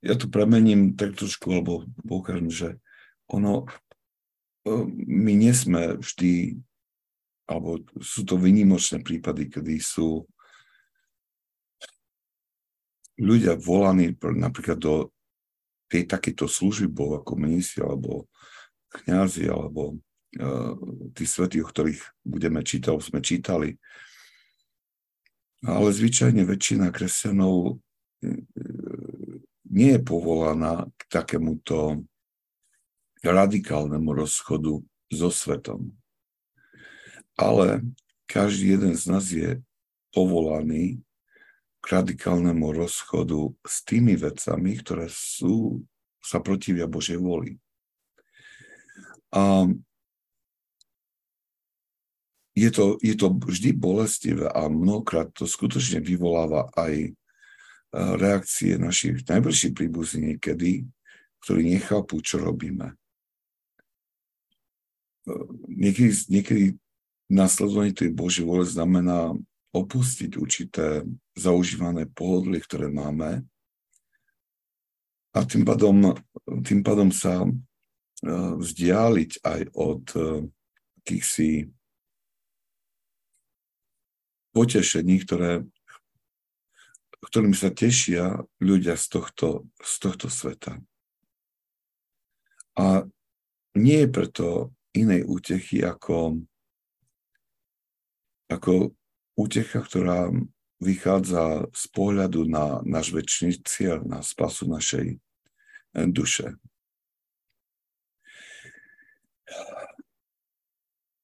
[0.00, 2.68] ja to premením tak trošku, alebo poukážem, že
[3.30, 3.66] ono,
[4.66, 4.70] e,
[5.06, 6.58] my nie sme vždy,
[7.50, 10.26] alebo sú to vynimočné prípady, kedy sú
[13.20, 15.12] ľudia volaní napríklad do
[15.90, 18.30] tej takéto služby bol ako ministri alebo
[19.04, 19.98] kňazi alebo
[20.38, 20.74] uh,
[21.12, 23.74] tí svety, o ktorých budeme čítať, sme čítali.
[25.60, 27.76] Ale zvyčajne väčšina kresťanov
[28.24, 28.32] e,
[29.68, 32.00] nie je povolaná k takémuto
[33.24, 34.80] radikálnemu rozchodu
[35.12, 35.92] so svetom.
[37.36, 37.84] Ale
[38.30, 39.60] každý jeden z nás je
[40.14, 41.00] povolaní
[41.80, 45.80] k radikálnemu rozchodu s tými vecami, ktoré sú,
[46.20, 47.56] sa protivia Božej voli.
[49.32, 49.64] A
[52.52, 57.10] je to, je to vždy bolestivé a mnohokrát to skutočne vyvoláva aj e,
[58.20, 60.84] reakcie našich najbližších príbuzní niekedy,
[61.40, 62.99] ktorí nechápu, čo robíme.
[65.68, 66.64] Niekedy, niekedy
[67.30, 69.34] nasledovanie tej Božej vole znamená
[69.70, 71.06] opustiť určité
[71.38, 73.46] zaužívané pohodlie, ktoré máme
[75.30, 76.18] a tým pádom,
[76.66, 77.50] tým pádom sa e,
[78.58, 80.22] vzdialiť aj od e,
[81.22, 81.66] si
[84.54, 85.66] potešení, ktoré,
[87.30, 89.48] ktorým sa tešia ľudia z tohto,
[89.82, 90.78] z tohto sveta.
[92.78, 93.06] A
[93.74, 94.46] nie je preto
[94.94, 96.42] inej útechy ako,
[98.50, 98.94] ako
[99.38, 100.30] útecha, ktorá
[100.80, 106.56] vychádza z pohľadu na náš väčší cieľ, na spasu našej eh, duše.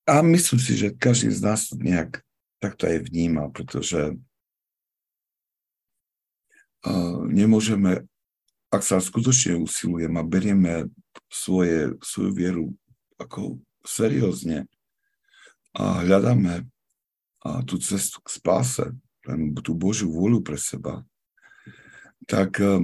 [0.07, 2.23] A myslím si, že každý z nás to nejak
[2.63, 4.15] takto aj vníma, pretože
[6.87, 8.07] uh, nemôžeme,
[8.71, 10.87] ak sa skutočne usilujeme a berieme
[11.27, 12.65] svoje, svoju vieru
[13.17, 14.69] ako seriózne.
[15.77, 16.65] A hľadáme
[17.47, 18.87] a tú cestu k spáse,
[19.63, 21.07] tú Božiu vôľu pre seba,
[22.27, 22.83] tak uh,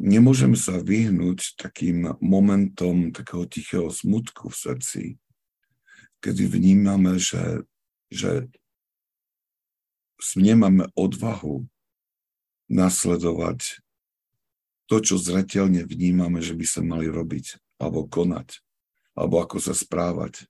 [0.00, 5.02] nemôžeme sa vyhnúť takým momentom takého tichého smutku v srdci,
[6.24, 7.64] kedy vnímame, že,
[8.08, 8.48] že
[10.36, 11.68] nemáme odvahu
[12.72, 13.84] nasledovať
[14.86, 18.60] to, čo zretelne vnímame, že by sa mali robiť, alebo konať,
[19.16, 20.48] alebo ako sa správať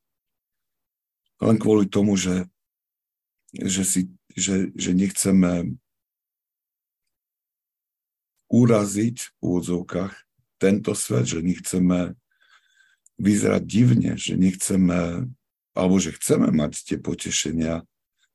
[1.41, 2.49] len kvôli tomu, že,
[3.53, 4.01] že, si,
[4.33, 5.77] že, že nechceme
[8.49, 10.15] uraziť v úvodzovkách
[10.57, 12.17] tento svet, že nechceme
[13.21, 15.29] vyzerať divne, že nechceme,
[15.77, 17.85] alebo že chceme mať tie potešenia,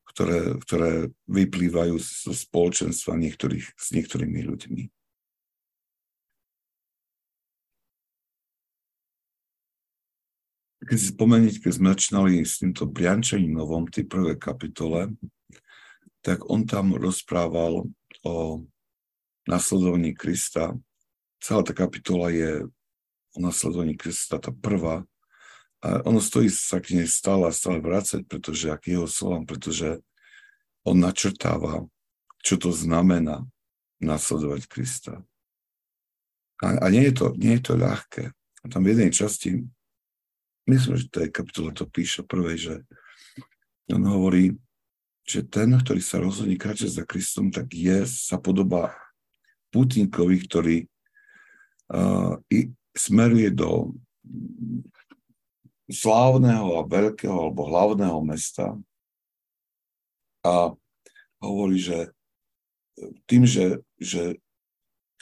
[0.06, 0.92] ktoré, ktoré
[1.26, 4.84] vyplývajú zo spoločenstva niektorých, s niektorými ľuďmi.
[10.92, 15.16] Keď si spomeniť, keď sme začínali s týmto Briančaním novom, tej prvej kapitole,
[16.20, 17.88] tak on tam rozprával
[18.28, 18.36] o
[19.48, 20.76] nasledovaní Krista.
[21.40, 22.68] Celá tá kapitola je
[23.32, 25.08] o nasledovaní Krista, tá prvá.
[25.80, 30.04] A ono stojí sa k nej stále a stále vrácať, pretože ak jeho slovám, pretože
[30.84, 31.88] on načrtáva,
[32.44, 33.48] čo to znamená
[34.04, 35.24] nasledovať Krista.
[36.60, 38.36] A, a nie, je to, nie je to ľahké.
[38.36, 39.72] A tam v jednej časti
[40.68, 42.76] myslím, že to je kapitola to píše prvej, že
[43.92, 44.56] on hovorí,
[45.28, 48.96] že ten, ktorý sa rozhodne kráčať za Kristom, tak je, sa podobá
[49.72, 50.78] Putinkovi, ktorý
[51.92, 53.96] uh, i smeruje do
[55.92, 58.80] slávneho a veľkého alebo hlavného mesta
[60.42, 60.74] a
[61.44, 62.16] hovorí, že
[63.28, 64.40] tým, že, že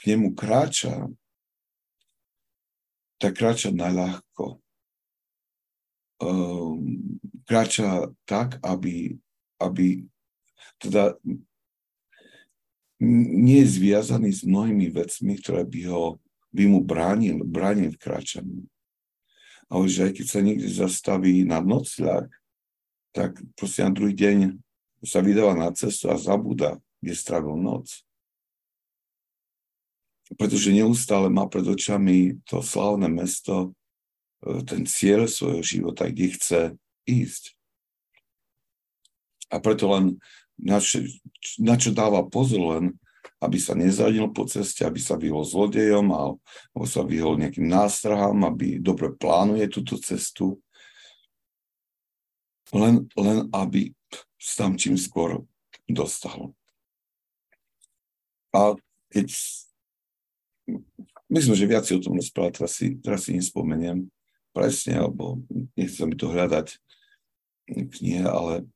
[0.14, 1.08] nemu kráča,
[3.20, 4.59] tak kráča najľahko.
[6.20, 7.16] Ehm,
[7.48, 9.16] kráča tak, aby,
[9.56, 10.04] aby
[10.76, 11.16] teda
[13.00, 18.60] nie je zviazaný s mnohými vecmi, ktoré by ho by mu bránil, bránil v kráčaní.
[19.70, 22.26] A už aj keď sa niekde zastaví na nocľak,
[23.14, 24.58] tak proste na druhý deň
[25.06, 28.02] sa vydáva na cestu a zabúda, kde strávil noc.
[30.34, 33.74] Pretože neustále má pred očami to slavné mesto,
[34.40, 36.60] ten cieľ svojho života, kde chce
[37.04, 37.54] ísť.
[39.50, 40.16] A preto len
[40.56, 41.04] na čo,
[41.60, 42.84] na čo dáva pozor len,
[43.40, 48.76] aby sa nezradil po ceste, aby sa vyhol zlodejom alebo sa vyhol nejakým nástrahám, aby
[48.76, 50.60] dobre plánuje túto cestu.
[52.70, 53.96] Len, len aby
[54.36, 55.42] sa tam čím skôr
[55.88, 56.52] dostal.
[58.52, 58.76] A
[59.10, 59.32] keď
[61.32, 64.06] myslím, že viac o tom rozprávať, teraz si, teraz si nespomeniem,
[64.50, 65.42] presne, alebo
[65.78, 66.76] nechcem to hľadať
[67.70, 68.66] knihe, ale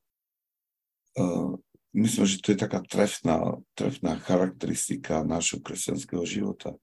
[1.19, 1.59] uh,
[1.95, 6.79] myslím, že to je taká trefná, trefná charakteristika nášho kresťanského života.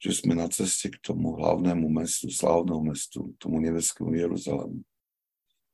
[0.00, 4.80] Že sme na ceste k tomu hlavnému mestu, slavnému mestu, tomu nebeskému Jeruzalému,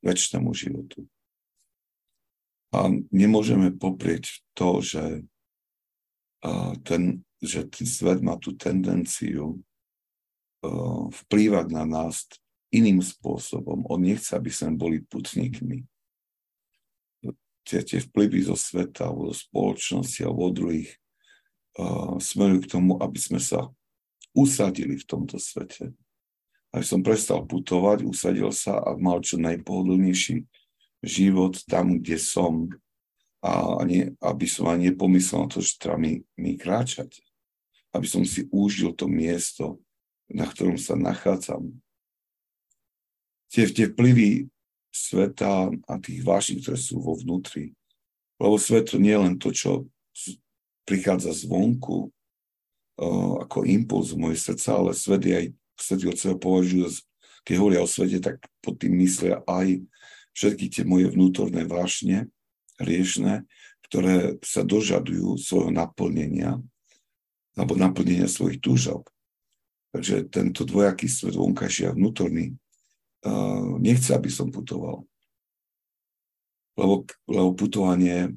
[0.02, 1.06] väčšnému životu.
[2.70, 5.26] A nemôžeme poprieť to, že,
[6.46, 9.58] uh, ten, že ten svet má tú tendenciu
[11.10, 12.28] vplývať na nás
[12.70, 13.88] iným spôsobom.
[13.88, 15.84] On nechce, aby sme boli putníkmi.
[17.64, 20.90] tie, tie vplyvy zo sveta, alebo zo spoločnosti, alebo od druhých,
[21.78, 23.70] uh, smerujú k tomu, aby sme sa
[24.34, 25.94] usadili v tomto svete.
[26.70, 30.46] Aby som prestal putovať, usadil sa a mal čo najpohodlnejší
[31.02, 32.70] život tam, kde som
[33.40, 37.24] a nie, aby som ani nepomyslel na to, že treba mi, mi kráčať.
[37.90, 39.80] Aby som si užil to miesto,
[40.30, 41.74] na ktorom sa nachádzam.
[43.50, 44.46] Tie, tie vplyvy
[44.90, 47.74] sveta a tých vášní, ktoré sú vo vnútri.
[48.38, 49.70] Lebo svet to nie je len to, čo
[50.86, 52.10] prichádza zvonku
[53.40, 55.46] ako impuls v moje srdca, ale svet je aj,
[55.80, 56.84] svet od seba považujú,
[57.48, 59.80] keď hovoria o svete, tak pod tým myslia aj
[60.36, 62.28] všetky tie moje vnútorné vášne,
[62.76, 63.48] riešne,
[63.88, 66.60] ktoré sa dožadujú svojho naplnenia
[67.56, 69.08] alebo naplnenia svojich túžob.
[69.90, 72.54] Takže tento dvojaký svet vonkajší a vnútorný
[73.78, 75.04] nechce, aby som putoval.
[76.78, 78.32] Lebo, lebo putovanie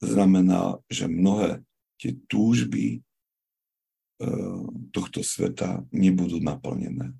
[0.00, 1.60] znamená, že mnohé
[2.00, 3.04] tie túžby
[4.24, 4.64] uh,
[4.96, 7.12] tohto sveta nebudú naplnené.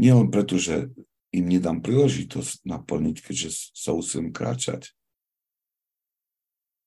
[0.00, 0.88] Nie len preto, že
[1.36, 4.96] im nedám príležitosť naplniť, keďže sa usilím kráčať.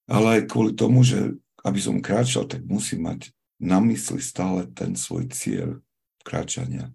[0.10, 3.30] Ale aj kvôli tomu, že aby som kráčal, tak musím mať
[3.60, 5.84] na mysli stále ten svoj cieľ
[6.24, 6.92] kráčania.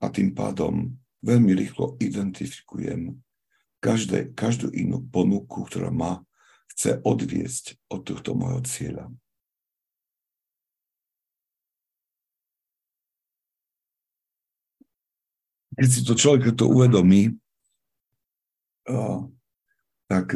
[0.00, 3.20] A tým pádom veľmi rýchlo identifikujem
[3.78, 6.24] každé, každú inú ponuku, ktorá ma
[6.74, 9.06] chce odviesť od tohto môjho cieľa.
[15.78, 17.38] keď si to človek to uvedomí,
[20.10, 20.34] tak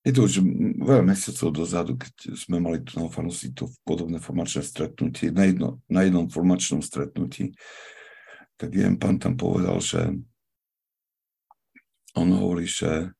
[0.00, 0.40] je to už
[0.80, 5.84] veľa mesiacov dozadu, keď sme mali tu na farnosti to podobné formačné stretnutie, na, jedno,
[5.92, 7.52] na jednom formačnom stretnutí,
[8.56, 10.16] tak jeden pán tam povedal, že
[12.16, 13.12] on hovorí, že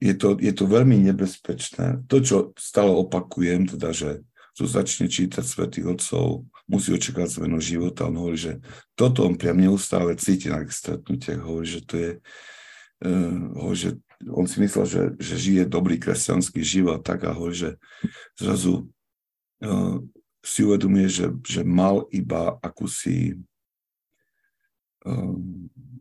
[0.00, 2.04] je to, je to veľmi nebezpečné.
[2.08, 4.20] To, čo stále opakujem, teda, že
[4.54, 8.06] kto začne čítať svätých Otcov, musí očakávať zmenu života.
[8.06, 8.52] On hovorí, že
[8.94, 11.42] toto on priam neustále cíti na stretnutiach.
[11.42, 12.10] Hovorí, že to je,
[13.54, 13.90] hovorí, že
[14.32, 17.70] on si myslel, že, že žije dobrý kresťanský život tak a hovorí, že
[18.40, 18.88] zrazu
[19.60, 20.00] uh,
[20.40, 23.36] si uvedomuje, že, že mal iba akúsi
[25.04, 25.36] uh,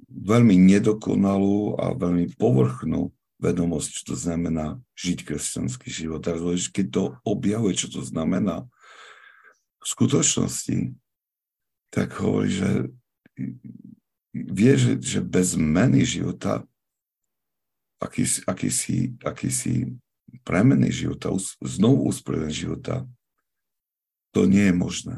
[0.07, 3.11] veľmi nedokonalú a veľmi povrchnú
[3.43, 6.23] vedomosť, čo to znamená žiť kresťanský život.
[6.31, 6.39] A
[6.71, 8.63] keď to objavuje, čo to znamená
[9.83, 10.95] v skutočnosti,
[11.91, 12.71] tak hovorí, že
[14.31, 16.63] vie, že, že bez zmeny života,
[18.03, 19.95] akýsi, akýsi, akýsi
[20.43, 21.31] premeny života,
[21.63, 23.07] znovu usporiadanie života,
[24.33, 25.17] to nie je možné.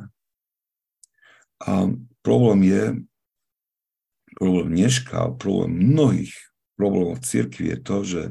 [1.64, 1.88] A
[2.22, 2.84] problém je,
[4.36, 6.36] problém dneška, problém mnohých
[6.76, 8.24] problémov v cirkvi je to, že,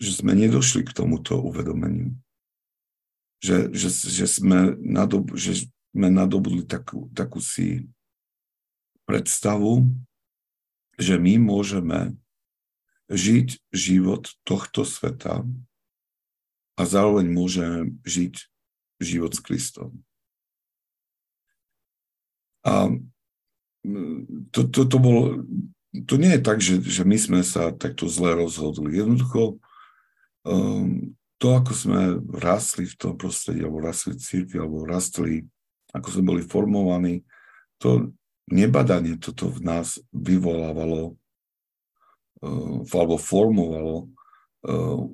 [0.00, 2.16] že sme nedošli k tomuto uvedomeniu.
[3.44, 7.84] Že, že, že, sme, nadob, že sme nadobudli takú, takú si
[9.04, 9.84] predstavu,
[10.96, 12.16] že my môžeme
[13.12, 15.44] žiť život tohto sveta
[16.74, 18.48] a zároveň môžeme žiť
[18.98, 19.90] život s Kristom.
[22.64, 22.88] A
[24.54, 25.44] to, to, to bol
[25.92, 28.96] to nie je tak, že, že my sme sa takto zle rozhodli.
[28.96, 29.60] Jednoducho
[30.48, 32.00] um, to, ako sme
[32.32, 35.44] rastli v tom prostredí, alebo rastli v církvi, alebo rastli,
[35.92, 37.20] ako sme boli formovaní,
[37.76, 38.14] to
[38.48, 41.18] nebadanie toto v nás vyvolávalo
[42.42, 44.10] alebo formovalo
[44.66, 45.06] uh,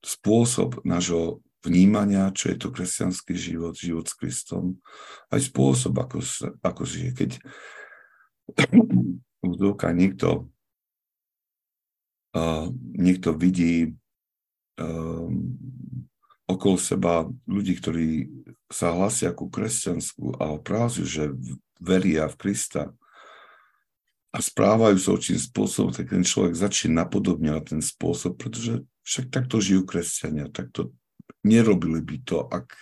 [0.00, 4.80] spôsob nášho vnímania, čo je to kresťanský život, život s Kristom,
[5.28, 6.24] aj spôsob, ako,
[6.64, 7.10] ako žije.
[7.12, 7.30] Keď
[9.44, 10.48] vzduch niekto,
[12.32, 13.98] uh, niekto vidí
[16.48, 18.08] okolo seba ľudí, ktorí
[18.70, 21.24] sa hlasia ku kresťansku a oprázujú, že
[21.82, 22.94] veria v Krista
[24.28, 29.56] a správajú sa určitým spôsobom, tak ten človek začne napodobňovať ten spôsob, pretože však takto
[29.58, 30.92] žijú kresťania, takto
[31.40, 32.76] nerobili by to, ak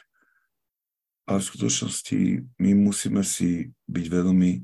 [1.26, 2.18] ale v skutočnosti
[2.62, 4.62] my musíme si byť vedomi,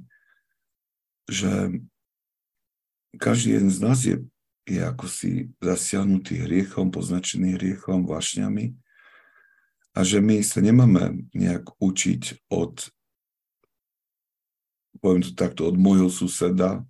[1.26, 1.83] že
[3.18, 4.22] každý jeden z nás je,
[4.70, 8.78] je ako si zasiahnutý hriechom, poznačený hriechom, vášňami
[9.93, 12.95] a že my sa nemáme nejak učiť od,
[15.03, 16.86] poviem to takto, od môjho suseda,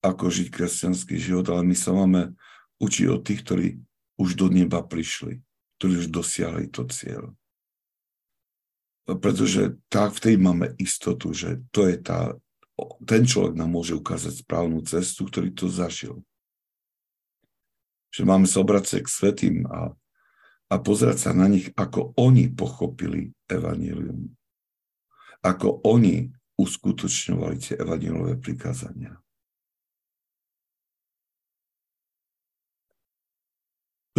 [0.00, 2.32] ako žiť kresťanský život, ale my sa máme
[2.80, 3.66] učiť od tých, ktorí
[4.16, 5.44] už do neba prišli,
[5.78, 7.36] ktorí už dosiahli to cieľ.
[9.08, 12.36] pretože tak vtedy máme istotu, že to je tá,
[13.08, 16.20] ten človek nám môže ukázať správnu cestu, ktorý to zažil.
[18.12, 19.96] Že máme sa obracať k svetým a,
[20.68, 24.28] a pozerať sa na nich, ako oni pochopili evanílium.
[25.40, 29.14] Ako oni uskutočňovali tie evanílové prikázania.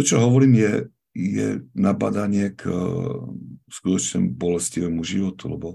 [0.00, 0.72] čo hovorím, je,
[1.12, 2.72] je nabadanie k
[3.68, 5.68] skutočne bolestivému životu, lebo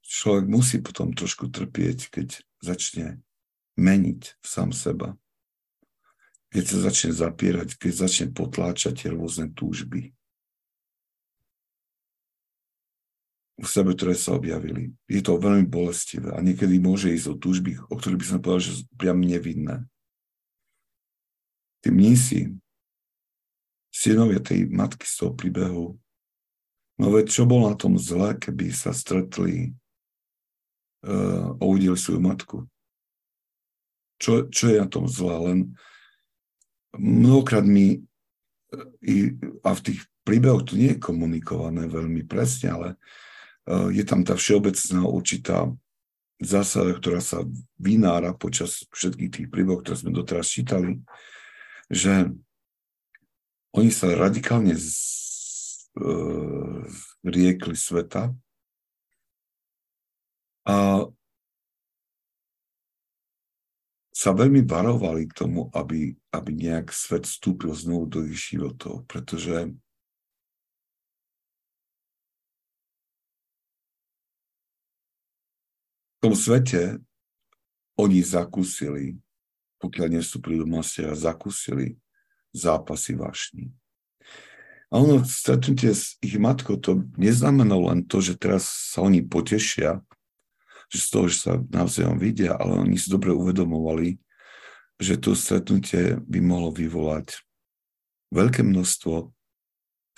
[0.00, 2.28] človek musí potom trošku trpieť, keď
[2.64, 3.20] začne
[3.76, 5.20] meniť sám seba.
[6.50, 10.16] Keď sa začne zapierať, keď začne potláčať tie rôzne túžby.
[13.60, 14.96] V sebe, ktoré sa objavili.
[15.04, 18.62] Je to veľmi bolestivé a niekedy môže ísť o túžby, o ktorých by som povedal,
[18.64, 19.84] že sú priam nevinné.
[21.84, 22.56] Tí mnísi,
[23.92, 25.86] synovia tej matky z toho príbehu.
[27.00, 29.72] No veď čo bol na tom zle, keby sa stretli
[31.04, 32.56] uh, a uvideli svoju matku?
[34.20, 35.32] Čo, čo je na tom zle?
[35.32, 35.58] Len
[36.96, 38.04] mnohokrát mi
[39.00, 39.16] i,
[39.64, 42.88] a v tých príbehoch to nie je komunikované veľmi presne, ale
[43.68, 45.68] je tam tá všeobecná určitá
[46.40, 47.44] zásada, ktorá sa
[47.76, 50.96] vynára počas všetkých tých príbehov, ktoré sme doteraz čítali,
[51.92, 52.32] že
[53.76, 54.80] oni sa radikálne uh,
[57.22, 58.32] riekli sveta.
[60.66, 61.06] A
[64.20, 69.72] sa veľmi varovali k tomu, aby, aby nejak svet vstúpil znovu do ich životov, pretože
[76.20, 77.00] tom svete
[77.96, 79.16] oni zakúsili,
[79.80, 81.96] pokiaľ nestúpili do mastera, zakúsili
[82.52, 83.72] zápasy vášni.
[84.90, 90.02] A ono, stretnutie s ich matkou, to neznamenalo len to, že teraz sa oni potešia,
[90.90, 94.18] že z toho, že sa navzájom vidia, ale oni si dobre uvedomovali,
[94.98, 97.38] že to stretnutie by mohlo vyvolať
[98.34, 99.30] veľké množstvo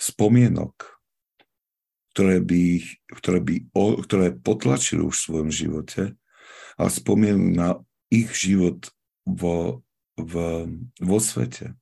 [0.01, 0.92] spomienok,
[2.13, 2.63] ktoré by,
[3.17, 3.55] ktoré by
[4.05, 6.13] ktoré potlačili už v svojom živote,
[6.77, 7.69] a spomienok na
[8.09, 8.89] ich život
[9.25, 9.85] vo,
[10.17, 10.33] v,
[11.01, 11.73] vo svete.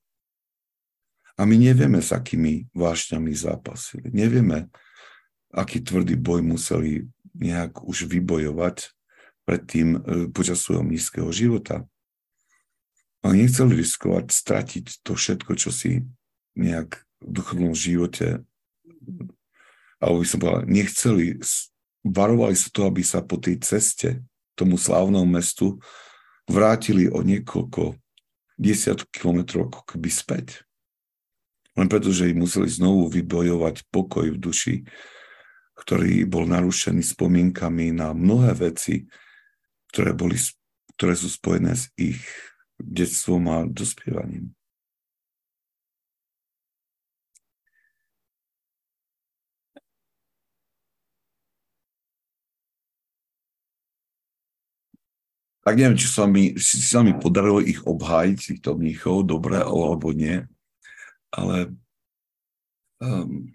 [1.39, 4.11] A my nevieme, s akými vášňami zápasili.
[4.11, 4.67] Nevieme,
[5.51, 8.91] aký tvrdý boj museli nejak už vybojovať
[9.47, 11.87] predtým e, počas svojho nízkeho života.
[13.23, 16.03] A nechceli riskovať stratiť to všetko, čo si
[16.55, 18.43] nejak v duchovnom živote
[20.01, 21.37] alebo by som povedal, nechceli,
[22.01, 24.25] varovali sa to, aby sa po tej ceste
[24.57, 25.77] tomu slávnom mestu
[26.49, 27.95] vrátili o niekoľko
[28.57, 30.65] desiatok kilometrov ako keby späť
[31.79, 34.75] len preto, že museli znovu vybojovať pokoj v duši,
[35.79, 39.07] ktorý bol narušený spomienkami na mnohé veci,
[39.95, 40.35] ktoré, boli,
[40.99, 42.19] ktoré sú spojené s ich
[42.75, 44.51] detstvom a dospievaním.
[55.61, 60.09] Tak neviem, či sa mi, či sa mi podarilo ich obhájiť, týchto mníchov, dobre alebo
[60.09, 60.41] nie
[61.31, 61.71] ale
[62.99, 63.47] um,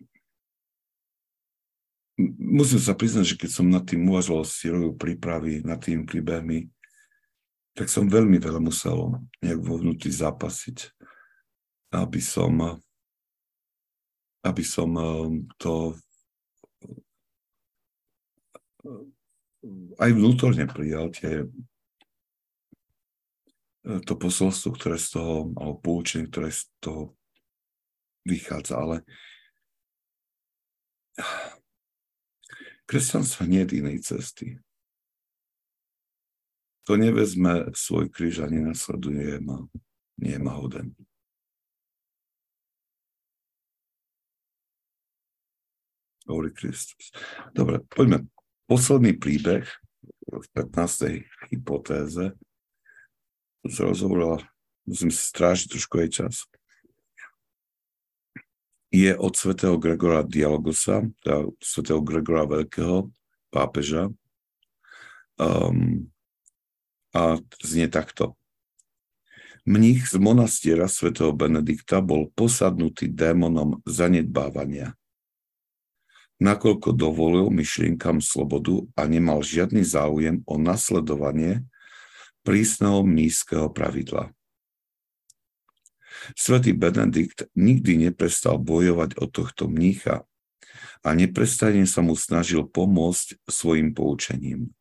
[2.41, 6.73] musím sa priznať, že keď som nad tým uvažoval robil prípravy nad tým príbehmi,
[7.77, 10.97] tak som veľmi veľa musel nejak vo vnútri zapasiť,
[11.93, 12.81] aby som,
[14.41, 15.93] aby som ehm, to
[20.01, 21.45] aj vnútorne prijal tie,
[23.87, 27.15] to posolstvo, ktoré z toho, alebo poučenie, ktoré z toho
[28.27, 28.97] vychádza, ale
[32.91, 34.59] kresťanstvo nie je inej cesty.
[36.87, 39.63] To nevezme svoj kríž a nenasleduje ma,
[40.19, 40.95] nie ma hoden.
[46.27, 47.15] Hovorí Kristus.
[47.55, 48.27] Dobre, poďme.
[48.67, 49.63] Posledný príbeh
[50.27, 51.23] v 15.
[51.55, 52.35] hypotéze.
[53.67, 54.39] To sa rozhovorila,
[54.87, 56.35] musím strážiť trošku aj čas
[58.97, 63.13] je od svätého Gregora Dialogosa, teda svätého Gregora Veľkého,
[63.53, 64.09] pápeža.
[65.37, 66.09] Um,
[67.13, 68.37] a znie takto.
[69.67, 74.95] Mních z monastiera svätého Benedikta bol posadnutý démonom zanedbávania.
[76.37, 81.65] Nakoľko dovolil myšlienkam slobodu a nemal žiadny záujem o nasledovanie
[82.47, 84.31] prísneho mnízkeho pravidla.
[86.39, 90.23] Svetý Benedikt nikdy neprestal bojovať o tohto mnícha,
[91.07, 94.75] a neprestane sa mu snažil pomôcť svojim poučením.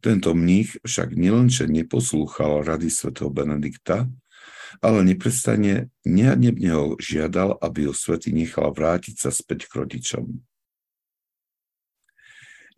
[0.00, 4.08] Tento mních však nielenže neposlúchal rady svätého Benedikta,
[4.80, 10.40] ale neprestane nehanebne ho žiadal, aby ho svätý nechal vrátiť sa späť k rodičom.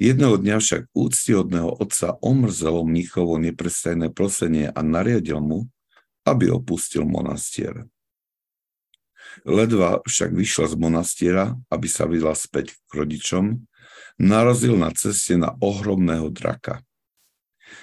[0.03, 5.71] Jedného dňa však úctihodného otca omrzelo mníchovo neprestajné prosenie a nariadil mu,
[6.27, 7.87] aby opustil monastier.
[9.47, 13.63] Ledva však vyšla z monastiera, aby sa vydala späť k rodičom,
[14.19, 16.83] narazil na ceste na ohromného draka.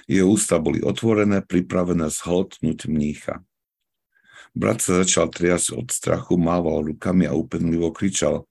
[0.04, 3.48] Jeho ústa boli otvorené, pripravené zhltnúť mnícha.
[4.52, 8.44] Brat sa začal triasť od strachu, mával rukami a úpenlivo kričal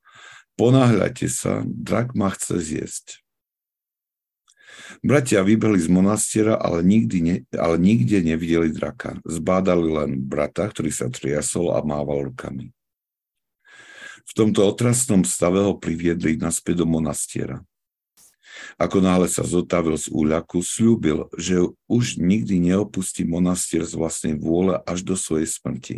[0.57, 3.28] Ponáhľajte sa, drak ma chce zjesť.
[5.03, 9.19] Bratia vybehli z monastiera, ale, nikdy ne, ale nikde nevideli draka.
[9.27, 12.75] Zbádali len brata, ktorý sa triasol a mával rukami.
[14.29, 17.65] V tomto otrasnom stave ho priviedli naspäť do monastiera.
[18.77, 24.77] Ako náhle sa zotavil z úľaku, slúbil, že už nikdy neopustí monastier z vlastnej vôle
[24.85, 25.97] až do svojej smrti.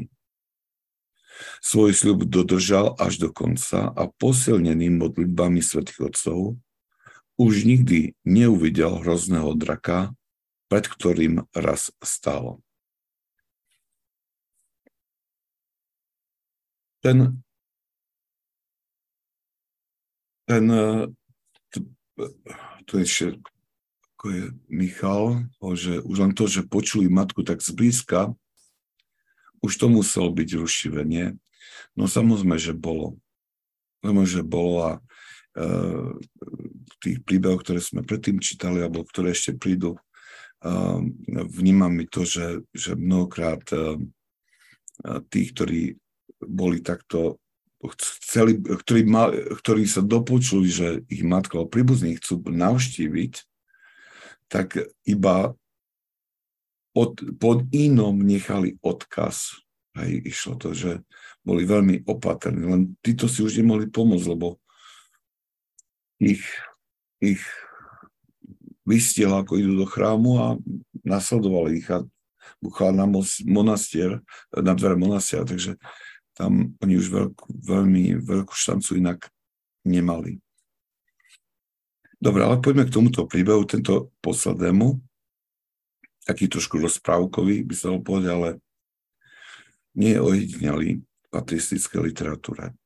[1.64, 6.60] Svoj sľub dodržal až do konca a posilnený modlitbami svätých otcov
[7.40, 10.12] už nikdy neuvidel hrozného draka,
[10.68, 12.60] pred ktorým raz stál.
[17.00, 17.40] Ten,
[20.44, 20.64] ten
[22.84, 23.26] to je ešte,
[24.16, 28.36] ako je Michal, že už len to, že počuli matku tak zblízka,
[29.64, 31.36] už to muselo byť rušivé, nie?
[31.96, 33.20] No samozrejme, že bolo.
[34.00, 35.00] Samozrejme, že bolo a e,
[37.00, 40.00] tých príbehov, ktoré sme predtým čítali, alebo ktoré ešte prídu, e,
[41.50, 43.98] vnímam mi to, že, že mnohokrát e,
[45.26, 45.98] tí, ktorí
[46.38, 47.42] boli takto
[47.80, 53.34] chceli, ktorí, ma, ktorí sa dopočuli, že ich matka alebo príbuzní chcú navštíviť,
[54.52, 54.76] tak
[55.08, 55.56] iba
[56.92, 59.64] pod, pod inom nechali odkaz.
[59.96, 61.02] Hej, išlo to, že
[61.42, 64.59] boli veľmi opatrní, len títo si už nemohli pomôcť, lebo
[66.20, 66.44] ich,
[67.18, 67.42] ich
[68.84, 70.46] vystiel, ako idú do chrámu a
[71.02, 72.04] nasledovali ich a
[72.60, 73.08] buchali na
[73.48, 74.20] monastier,
[74.52, 75.80] na dvere monastiera, takže
[76.36, 79.32] tam oni už veľkú, veľmi veľkú šancu inak
[79.84, 80.40] nemali.
[82.20, 85.00] Dobre, ale poďme k tomuto príbehu, tento poslednému,
[86.28, 88.50] taký trošku rozprávkový, by sa ho povedal, ale
[89.96, 91.34] nie je ojedinelý v
[92.04, 92.76] literatúre.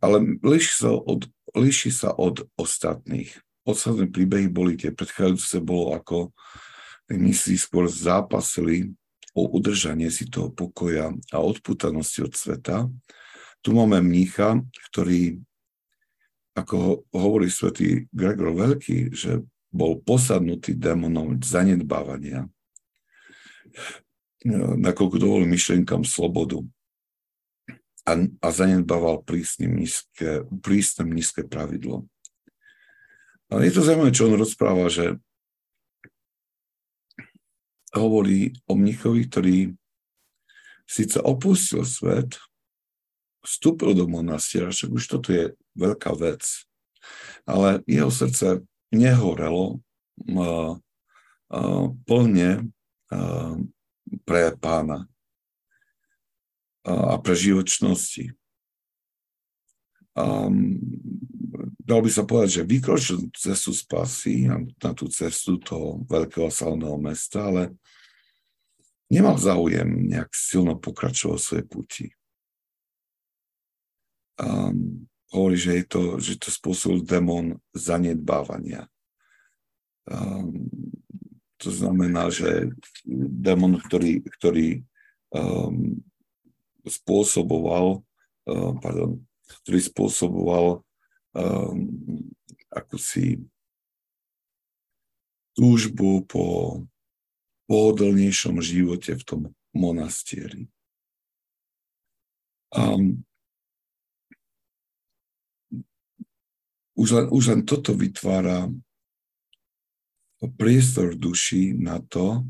[0.00, 3.34] Ale líši sa od, líši sa od ostatných.
[3.66, 6.32] Posledné príbehy boli tie predchádzajúce, bolo ako
[7.10, 8.94] myslí skôr zápasili
[9.34, 12.90] o udržanie si toho pokoja a odputanosti od sveta.
[13.62, 14.58] Tu máme mnícha,
[14.90, 15.38] ktorý,
[16.56, 22.50] ako hovorí svätý Gregor Veľký, že bol posadnutý démonom zanedbávania,
[24.80, 26.64] nakoľko dovolí myšlienkam slobodu
[28.10, 32.10] a, a zanedbával prísne nízke, prísne nízke pravidlo.
[33.50, 35.18] A je to zaujímavé, čo on rozpráva, že
[37.94, 39.56] hovorí o mnichovi, ktorý
[40.86, 42.38] síce opustil svet,
[43.42, 46.42] vstúpil do monastiera, však už toto je veľká vec,
[47.46, 48.62] ale jeho srdce
[48.94, 50.76] nehorelo uh,
[51.50, 52.50] uh, plne
[53.10, 53.54] uh,
[54.26, 55.10] pre pána
[56.84, 58.32] a pre živočnosti.
[60.16, 60.80] Um,
[61.84, 64.48] dal by sa povedať, že vykročil cestu spasy
[64.80, 67.76] na tú cestu toho veľkého salného mesta, ale
[69.12, 72.06] nemal záujem nejak silno pokračovať v svojej puti.
[74.40, 78.88] Um, hovorí, že je to, že to spôsobil démon zanedbávania.
[80.08, 80.66] Um,
[81.60, 82.72] to znamená, že
[83.04, 84.80] démon, ktorý, ktorý
[85.36, 86.00] um,
[86.90, 88.02] spôsoboval,
[88.50, 89.22] uh, pardon,
[89.62, 90.66] ktorý spôsoboval
[91.38, 91.78] um,
[92.70, 93.42] akúsi
[95.54, 96.78] túžbu po
[97.70, 100.66] pohodlnejšom živote v tom monastieri.
[102.70, 103.22] Um,
[106.98, 108.70] už, len, už len toto vytvára
[110.56, 112.42] priestor duši na to,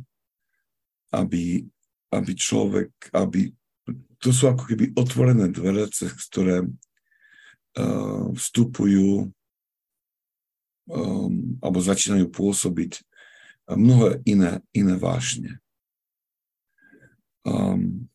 [1.10, 1.66] aby,
[2.14, 3.50] aby človek, aby,
[4.20, 9.32] to sú ako keby otvorené dvere, cez ktoré uh, vstupujú
[10.92, 11.32] um,
[11.64, 13.00] alebo začínajú pôsobiť
[13.70, 15.62] mnohé iné, iné vášne.
[17.46, 18.10] Um,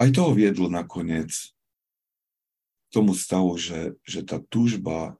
[0.00, 1.52] aj toho viedlo nakoniec
[2.88, 5.18] k tomu stavu, že, že tá túžba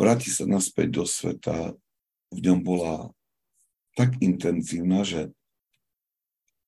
[0.00, 1.76] vrátiť sa naspäť do sveta
[2.30, 3.10] v ňom bola
[3.98, 5.34] tak intenzívna, že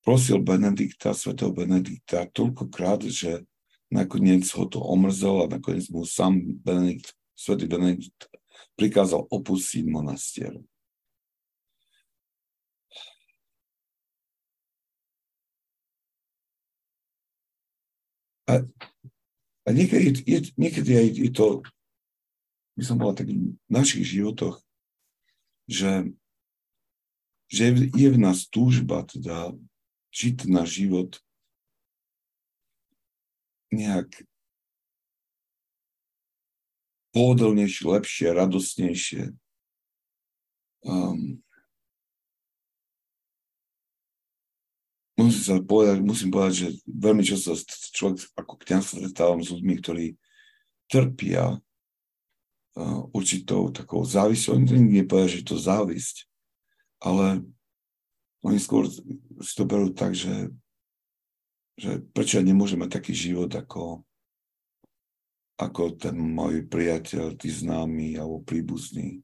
[0.03, 3.47] prosil Benedikta, svetého Benedikta toľkokrát, že
[3.89, 8.27] nakoniec ho to omrzelo a nakoniec mu sám Benedikt, svetý Benedikt
[8.75, 10.59] prikázal opustiť monastier.
[18.51, 18.59] A,
[19.65, 21.47] a niekedy, je, niekedy aj je to,
[22.75, 24.59] by som bola tak v našich životoch,
[25.73, 25.93] že,
[27.49, 29.57] že je v nás túžba teda
[30.13, 31.11] žiť náš život
[33.73, 34.13] nejak
[37.17, 39.23] pohodlnejšie, lepšie, radosnejšie.
[40.85, 41.41] Um,
[45.17, 47.57] musím, sa povedať, musím povedať, že veľmi často
[47.97, 50.07] človek ako sa stretávam s ľuďmi, ktorí
[50.89, 51.57] trpia
[53.13, 54.57] určitou takou závisťou.
[54.57, 56.25] Oni to že to závisť,
[57.05, 57.45] ale
[58.43, 60.51] oni skôr si to berú tak, že,
[61.77, 64.03] že prečo nemôžem mať taký život ako,
[65.61, 69.21] ako ten môj priateľ, tí známy alebo príbuzný.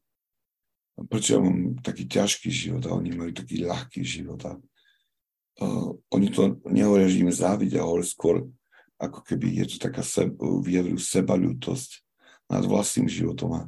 [1.08, 4.42] Prečo ja mám taký ťažký život a oni majú taký ľahký život.
[4.44, 4.58] A,
[5.62, 8.46] uh, oni to nehovoria, že im závidia, ale skôr
[8.98, 12.07] ako keby je to taká seb, vyjadrujú sebaľutosť
[12.48, 13.62] nad vlastným životom a,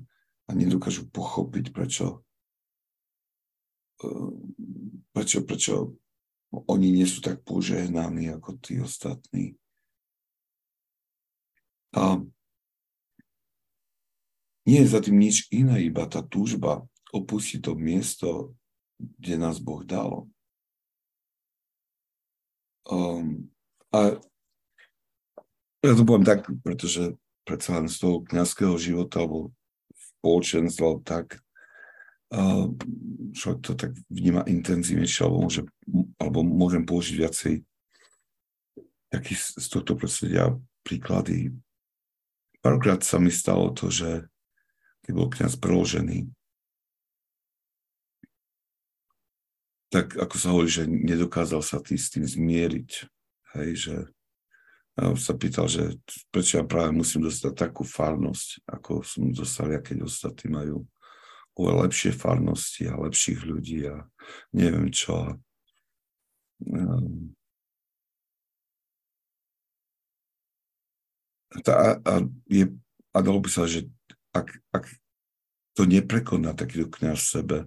[0.49, 2.24] a nedokážu pochopiť, prečo
[4.05, 4.33] uh,
[5.12, 5.74] prečo, prečo
[6.51, 9.55] oni nie sú tak požehnaní ako tí ostatní.
[11.95, 12.22] A
[14.66, 18.55] nie je za tým nič iné, iba tá túžba opustiť to miesto,
[18.99, 20.31] kde nás Boh dal.
[22.87, 23.51] Um,
[23.91, 24.18] a
[25.83, 27.18] ja to poviem tak, pretože
[27.51, 29.51] predsa len z toho kniazského života alebo
[30.22, 31.42] spoločenstva tak
[33.34, 35.62] človek to tak vníma intenzívnejšie, alebo, môže,
[36.14, 37.55] alebo môžem použiť viacej
[39.34, 40.55] z tohto prostredia
[40.86, 41.51] príklady.
[42.62, 44.30] Párkrát sa mi stalo to, že
[45.03, 46.30] keď bol kniaz preložený,
[49.90, 53.11] tak ako sa hovorí, že nedokázal sa tý, s tým zmieriť.
[53.59, 53.94] Hej, že
[55.01, 55.96] ja sa pýtal, že
[56.28, 60.84] prečo ja práve musím dostať takú farnosť, ako som dostal ja, keď ostatní majú
[61.57, 64.05] o lepšie farnosti a lepších ľudí a
[64.53, 65.40] neviem čo.
[66.68, 67.32] Ehm,
[71.64, 72.14] tá, a,
[72.46, 72.68] je,
[73.16, 73.88] a dalo by sa, že
[74.36, 74.84] ak, ak
[75.74, 77.59] to neprekoná takýto kniaz v sebe,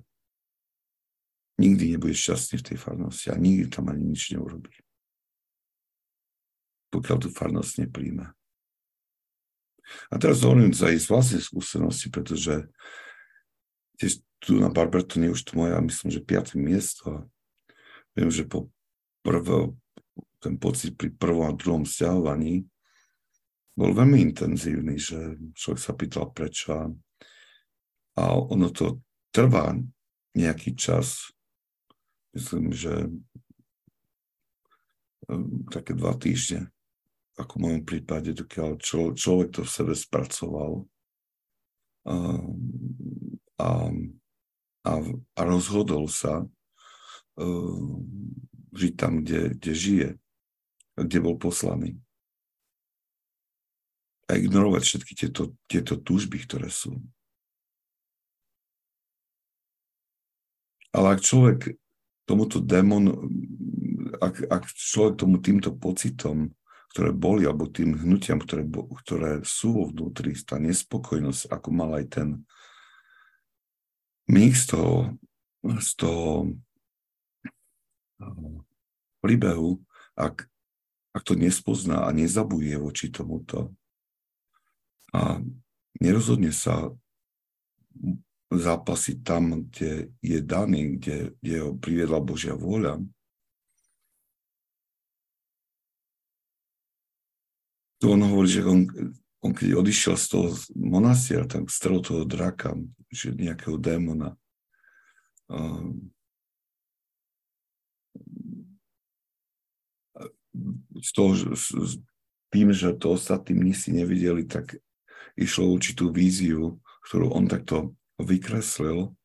[1.57, 4.82] nikdy nebude šťastný v tej farnosti a nikdy tam ani nič neurobí.
[6.93, 8.29] Pokiaľ tú farnosť nepríjme.
[10.09, 12.69] A teraz hovorím aj z vlastnej skúsenosti, pretože
[13.97, 17.25] tiež tu na Barbertone už to moja, myslím, že piaté miesto.
[18.13, 18.69] Viem, že po
[19.23, 19.79] prvo,
[20.43, 22.67] ten pocit pri prvom a druhom stiahovaní
[23.73, 26.93] bol veľmi intenzívny, že človek sa pýtal prečo
[28.13, 29.01] a ono to
[29.33, 29.73] trvá
[30.37, 31.33] nejaký čas,
[32.37, 33.09] myslím, že
[35.29, 36.72] ehm, také dva týždne,
[37.38, 40.86] ako v mojom prípade, dokiaľ čo, človek to v sebe spracoval.
[42.03, 42.59] Um,
[43.57, 43.89] a,
[44.86, 44.91] a,
[45.34, 47.93] a rozhodol sa uh,
[48.73, 50.09] žiť tam, kde, kde žije,
[50.99, 51.97] kde bol poslaný.
[54.29, 57.01] A ignorovať všetky tieto, tieto túžby, ktoré sú.
[60.93, 61.73] Ale ak človek
[62.29, 63.09] tomuto démon,
[64.21, 66.53] ak, ak človek tomu týmto pocitom,
[66.93, 68.61] ktoré boli, alebo tým hnutiam, ktoré,
[69.01, 72.27] ktoré sú vnútri, tá nespokojnosť, ako mal aj ten
[74.29, 75.17] z toho,
[75.81, 76.53] z toho
[79.25, 79.81] príbehu,
[80.13, 80.45] ak,
[81.17, 83.73] ak to nespozná a nezabuje voči tomuto.
[85.17, 85.41] A
[85.97, 86.93] nerozhodne sa
[88.53, 93.01] zápasiť tam, kde je daný, kde, kde ho priviedla Božia vôľa,
[98.03, 98.83] tu on hovorí, že on,
[99.39, 102.75] on keď odišiel z toho monastiera, tak strel toho draka,
[103.07, 104.35] že nejakého démona.
[110.99, 112.03] Z toho, s
[112.51, 114.75] tým, že to ostatní mnísi nevideli, tak
[115.39, 119.15] išlo určitú víziu, ktorú on takto vykreslil,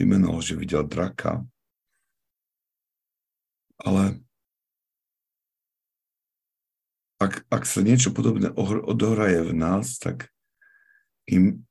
[0.00, 1.44] vymenoval, že videl draka.
[3.76, 4.24] Ale
[7.16, 10.28] ak, ak sa niečo podobné odohraje v nás, tak
[11.26, 11.64] im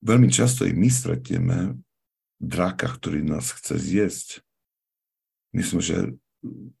[0.00, 1.76] veľmi často i my stretneme
[2.40, 4.28] draka, ktorý nás chce zjesť.
[5.52, 5.96] Myslím, že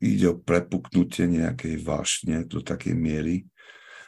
[0.00, 3.44] ide o prepuknutie nejakej vášne do takej miery,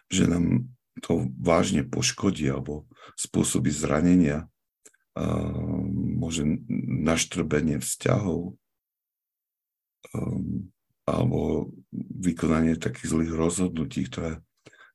[0.09, 0.65] že nám
[1.05, 2.89] to vážne poškodí alebo
[3.21, 4.49] spôsobí zranenia,
[5.93, 6.41] môže
[6.89, 8.57] naštrbenie vzťahov
[10.17, 10.73] um,
[11.07, 14.39] alebo vykonanie takých zlých rozhodnutí, ktoré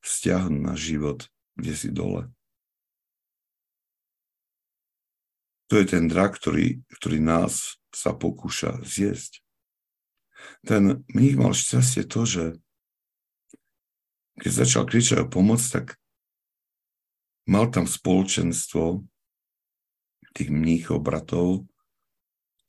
[0.00, 1.28] stiahnu na život
[1.58, 2.30] kde si dole.
[5.68, 9.42] To je ten drak, ktorý, ktorý nás sa pokúša zjesť.
[10.64, 12.44] Ten mních mal šťastie to, že
[14.38, 15.98] keď začal kričať o pomoc, tak
[17.50, 19.02] mal tam spoločenstvo
[20.32, 21.66] tých mníchov, bratov,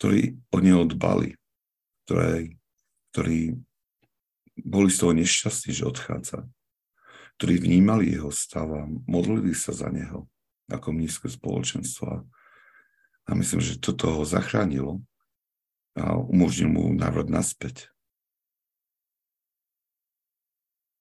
[0.01, 1.37] ktorí o neho dbali,
[2.03, 2.57] ktoré,
[3.11, 3.57] ktorí
[4.59, 6.45] boli z toho nešťastní, že odchádza,
[7.39, 10.27] ktorí vnímali jeho stav a modlili sa za neho
[10.69, 12.27] ako mnízke spoločenstvo.
[13.25, 15.01] A myslím, že toto ho zachránilo
[15.97, 17.89] a umožnil mu návrat naspäť.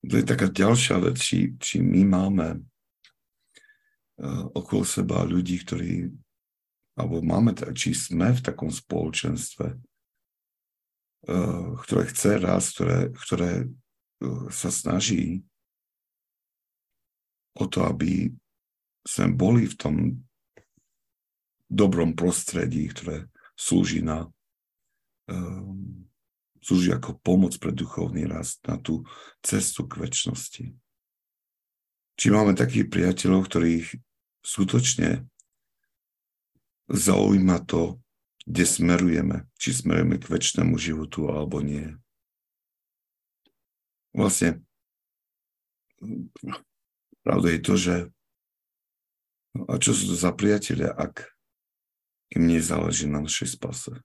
[0.07, 6.09] To je taká ďalšia vec, či, či my máme uh, okolo seba ľudí, ktorí,
[6.97, 9.75] alebo máme, či sme v takom spoločenstve,
[11.85, 15.45] ktoré chce raz, ktoré, ktoré uh, sa snaží
[17.53, 18.33] o to, aby
[19.05, 19.97] sme boli v tom
[21.69, 24.25] dobrom prostredí, ktoré slúži na
[25.29, 26.09] um,
[26.63, 29.05] slúži ako pomoc pre duchovný rast na tú
[29.41, 30.65] cestu k väčšnosti.
[32.19, 33.95] Či máme takých priateľov, ktorých
[34.43, 35.25] skutočne
[36.91, 38.03] zaujíma to,
[38.49, 42.01] kde smerujeme, či smerujeme k väčšnému životu alebo nie.
[44.17, 44.65] Vlastne
[47.21, 47.95] pravda je to, že
[49.69, 51.29] a čo sú to za priatelia, ak
[52.33, 54.01] im nezáleží na našej spase.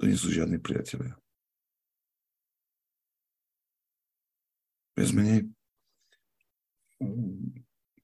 [0.00, 1.16] To nie sú žiadni priatelia.
[4.98, 5.48] Bez menej,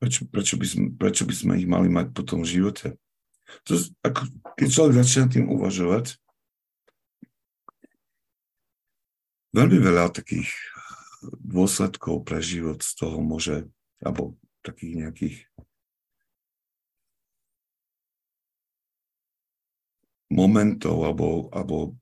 [0.01, 2.97] prečo, prečo, by sme, prečo by sme ich mali mať po tom živote?
[3.69, 3.73] To,
[4.05, 4.23] ako,
[4.57, 6.17] keď človek začína tým uvažovať,
[9.55, 10.51] veľmi veľa takých
[11.41, 13.69] dôsledkov pre život z toho môže,
[14.01, 15.37] alebo takých nejakých
[20.31, 21.99] momentov alebo, alebo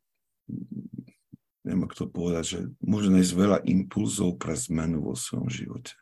[1.65, 5.97] neviem, ako to povedať, že môže nájsť veľa impulzov pre zmenu vo svojom živote.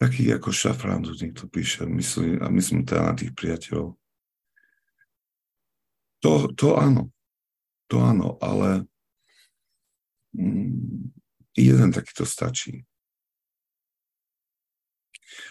[0.00, 4.00] Taký ako Šafrán tu niekto píše, myslím, a myslím teda na tých priateľov.
[6.24, 7.12] To, to áno,
[7.88, 8.88] to áno, ale
[10.32, 11.12] mm,
[11.56, 12.84] jeden takýto stačí.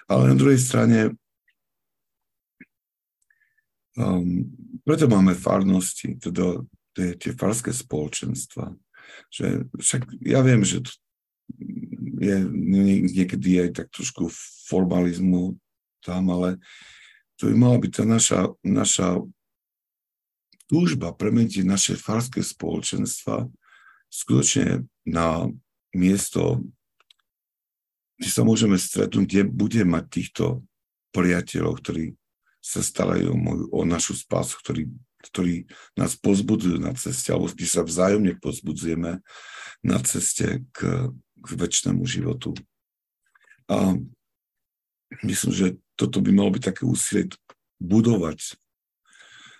[0.10, 1.14] Ale na druhej strane
[4.00, 4.48] Um,
[4.88, 6.64] preto máme farnosti, teda
[6.96, 8.72] tie, tie farské spoločenstva.
[9.28, 10.92] Že však ja viem, že to
[12.20, 12.36] je
[13.16, 14.28] niekedy aj tak trošku
[14.68, 15.56] formalizmu
[16.04, 16.60] tam, ale
[17.40, 19.24] to by mala byť tá naša, naša
[20.68, 23.48] túžba premeniť naše farské spoločenstva
[24.12, 25.48] skutočne na
[25.96, 26.62] miesto,
[28.20, 30.46] kde sa môžeme stretnúť, kde bude mať týchto
[31.16, 32.06] priateľov, ktorí
[32.60, 34.92] sa starajú o, moju, o našu spásu, ktorí,
[35.32, 35.66] ktorí
[35.96, 39.24] nás pozbudzujú na ceste, alebo kde sa vzájomne pozbudzujeme
[39.80, 41.10] na ceste k,
[41.40, 42.54] k väčšnému životu.
[43.70, 43.96] A
[45.24, 47.28] myslím, že toto by malo byť také úsilie
[47.80, 48.60] budovať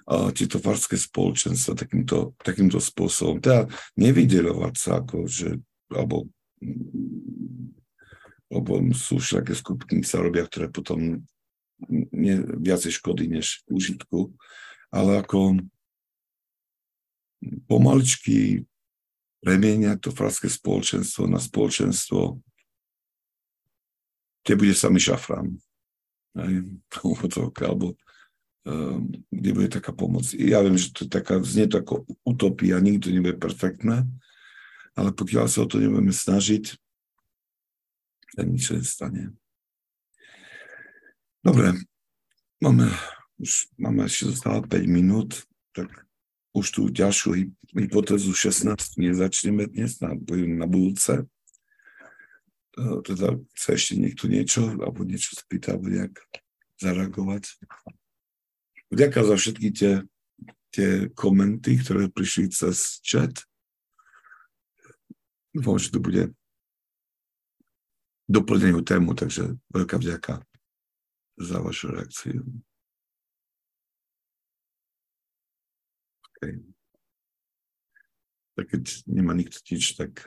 [0.10, 3.38] a tieto farské spoločenstva takýmto, takýmto spôsobom.
[3.38, 5.62] Teda nevydeľovať sa, ako že,
[5.94, 6.26] alebo,
[8.50, 11.22] alebo sú všaké skupiny, sa robia, ktoré potom
[12.10, 14.34] nie viacej škody než užitku,
[14.90, 15.62] ale ako
[17.70, 18.66] pomaličky
[19.40, 22.40] premieňať to farské spoločenstvo na spoločenstvo,
[24.44, 25.56] kde bude samý šafrán.
[26.36, 27.96] alebo
[28.66, 30.30] um, kde bude taká pomoc.
[30.36, 34.06] Ja viem, že to je taká, znie to ako utopia, nikto nebude perfektné,
[34.96, 36.76] ale pokiaľ sa o to nebudeme snažiť,
[38.36, 39.34] tak nič nestane.
[41.40, 41.72] Dobre,
[42.60, 42.92] máme,
[43.40, 45.88] už máme ešte zostáva 5 minút, tak
[46.60, 51.24] už tú ďalšiu hypotézu 16 nezačneme dnes, na, na budúce.
[52.76, 56.14] E, teda chce ešte niekto niečo, alebo niečo spýta, alebo nejak
[56.80, 57.44] zareagovať.
[58.90, 59.94] Ďakujem za všetky tie,
[60.76, 63.46] tie komenty, ktoré prišli cez chat.
[65.54, 66.34] Dúfam, že to bude
[68.30, 70.46] doplneniu tému, takže veľká vďaka
[71.42, 72.46] za vašu reakciu.
[76.40, 76.56] Okay.
[78.56, 80.24] Tak keď nemá nikto nič, tak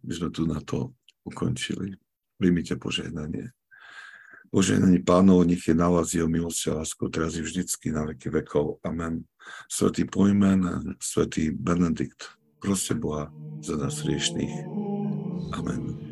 [0.00, 0.96] by sme tu na to
[1.28, 2.00] ukončili.
[2.40, 3.52] Príjmite požehnanie.
[4.48, 8.30] Požehnanie pánov, nech je na vás jeho milosť a lásku, teraz i vždycky na veky
[8.30, 8.80] vekov.
[8.84, 9.24] Amen.
[9.68, 14.54] Svetý pojmen, svetý Benedikt, proste Boha za nás riešných.
[15.56, 16.03] Amen.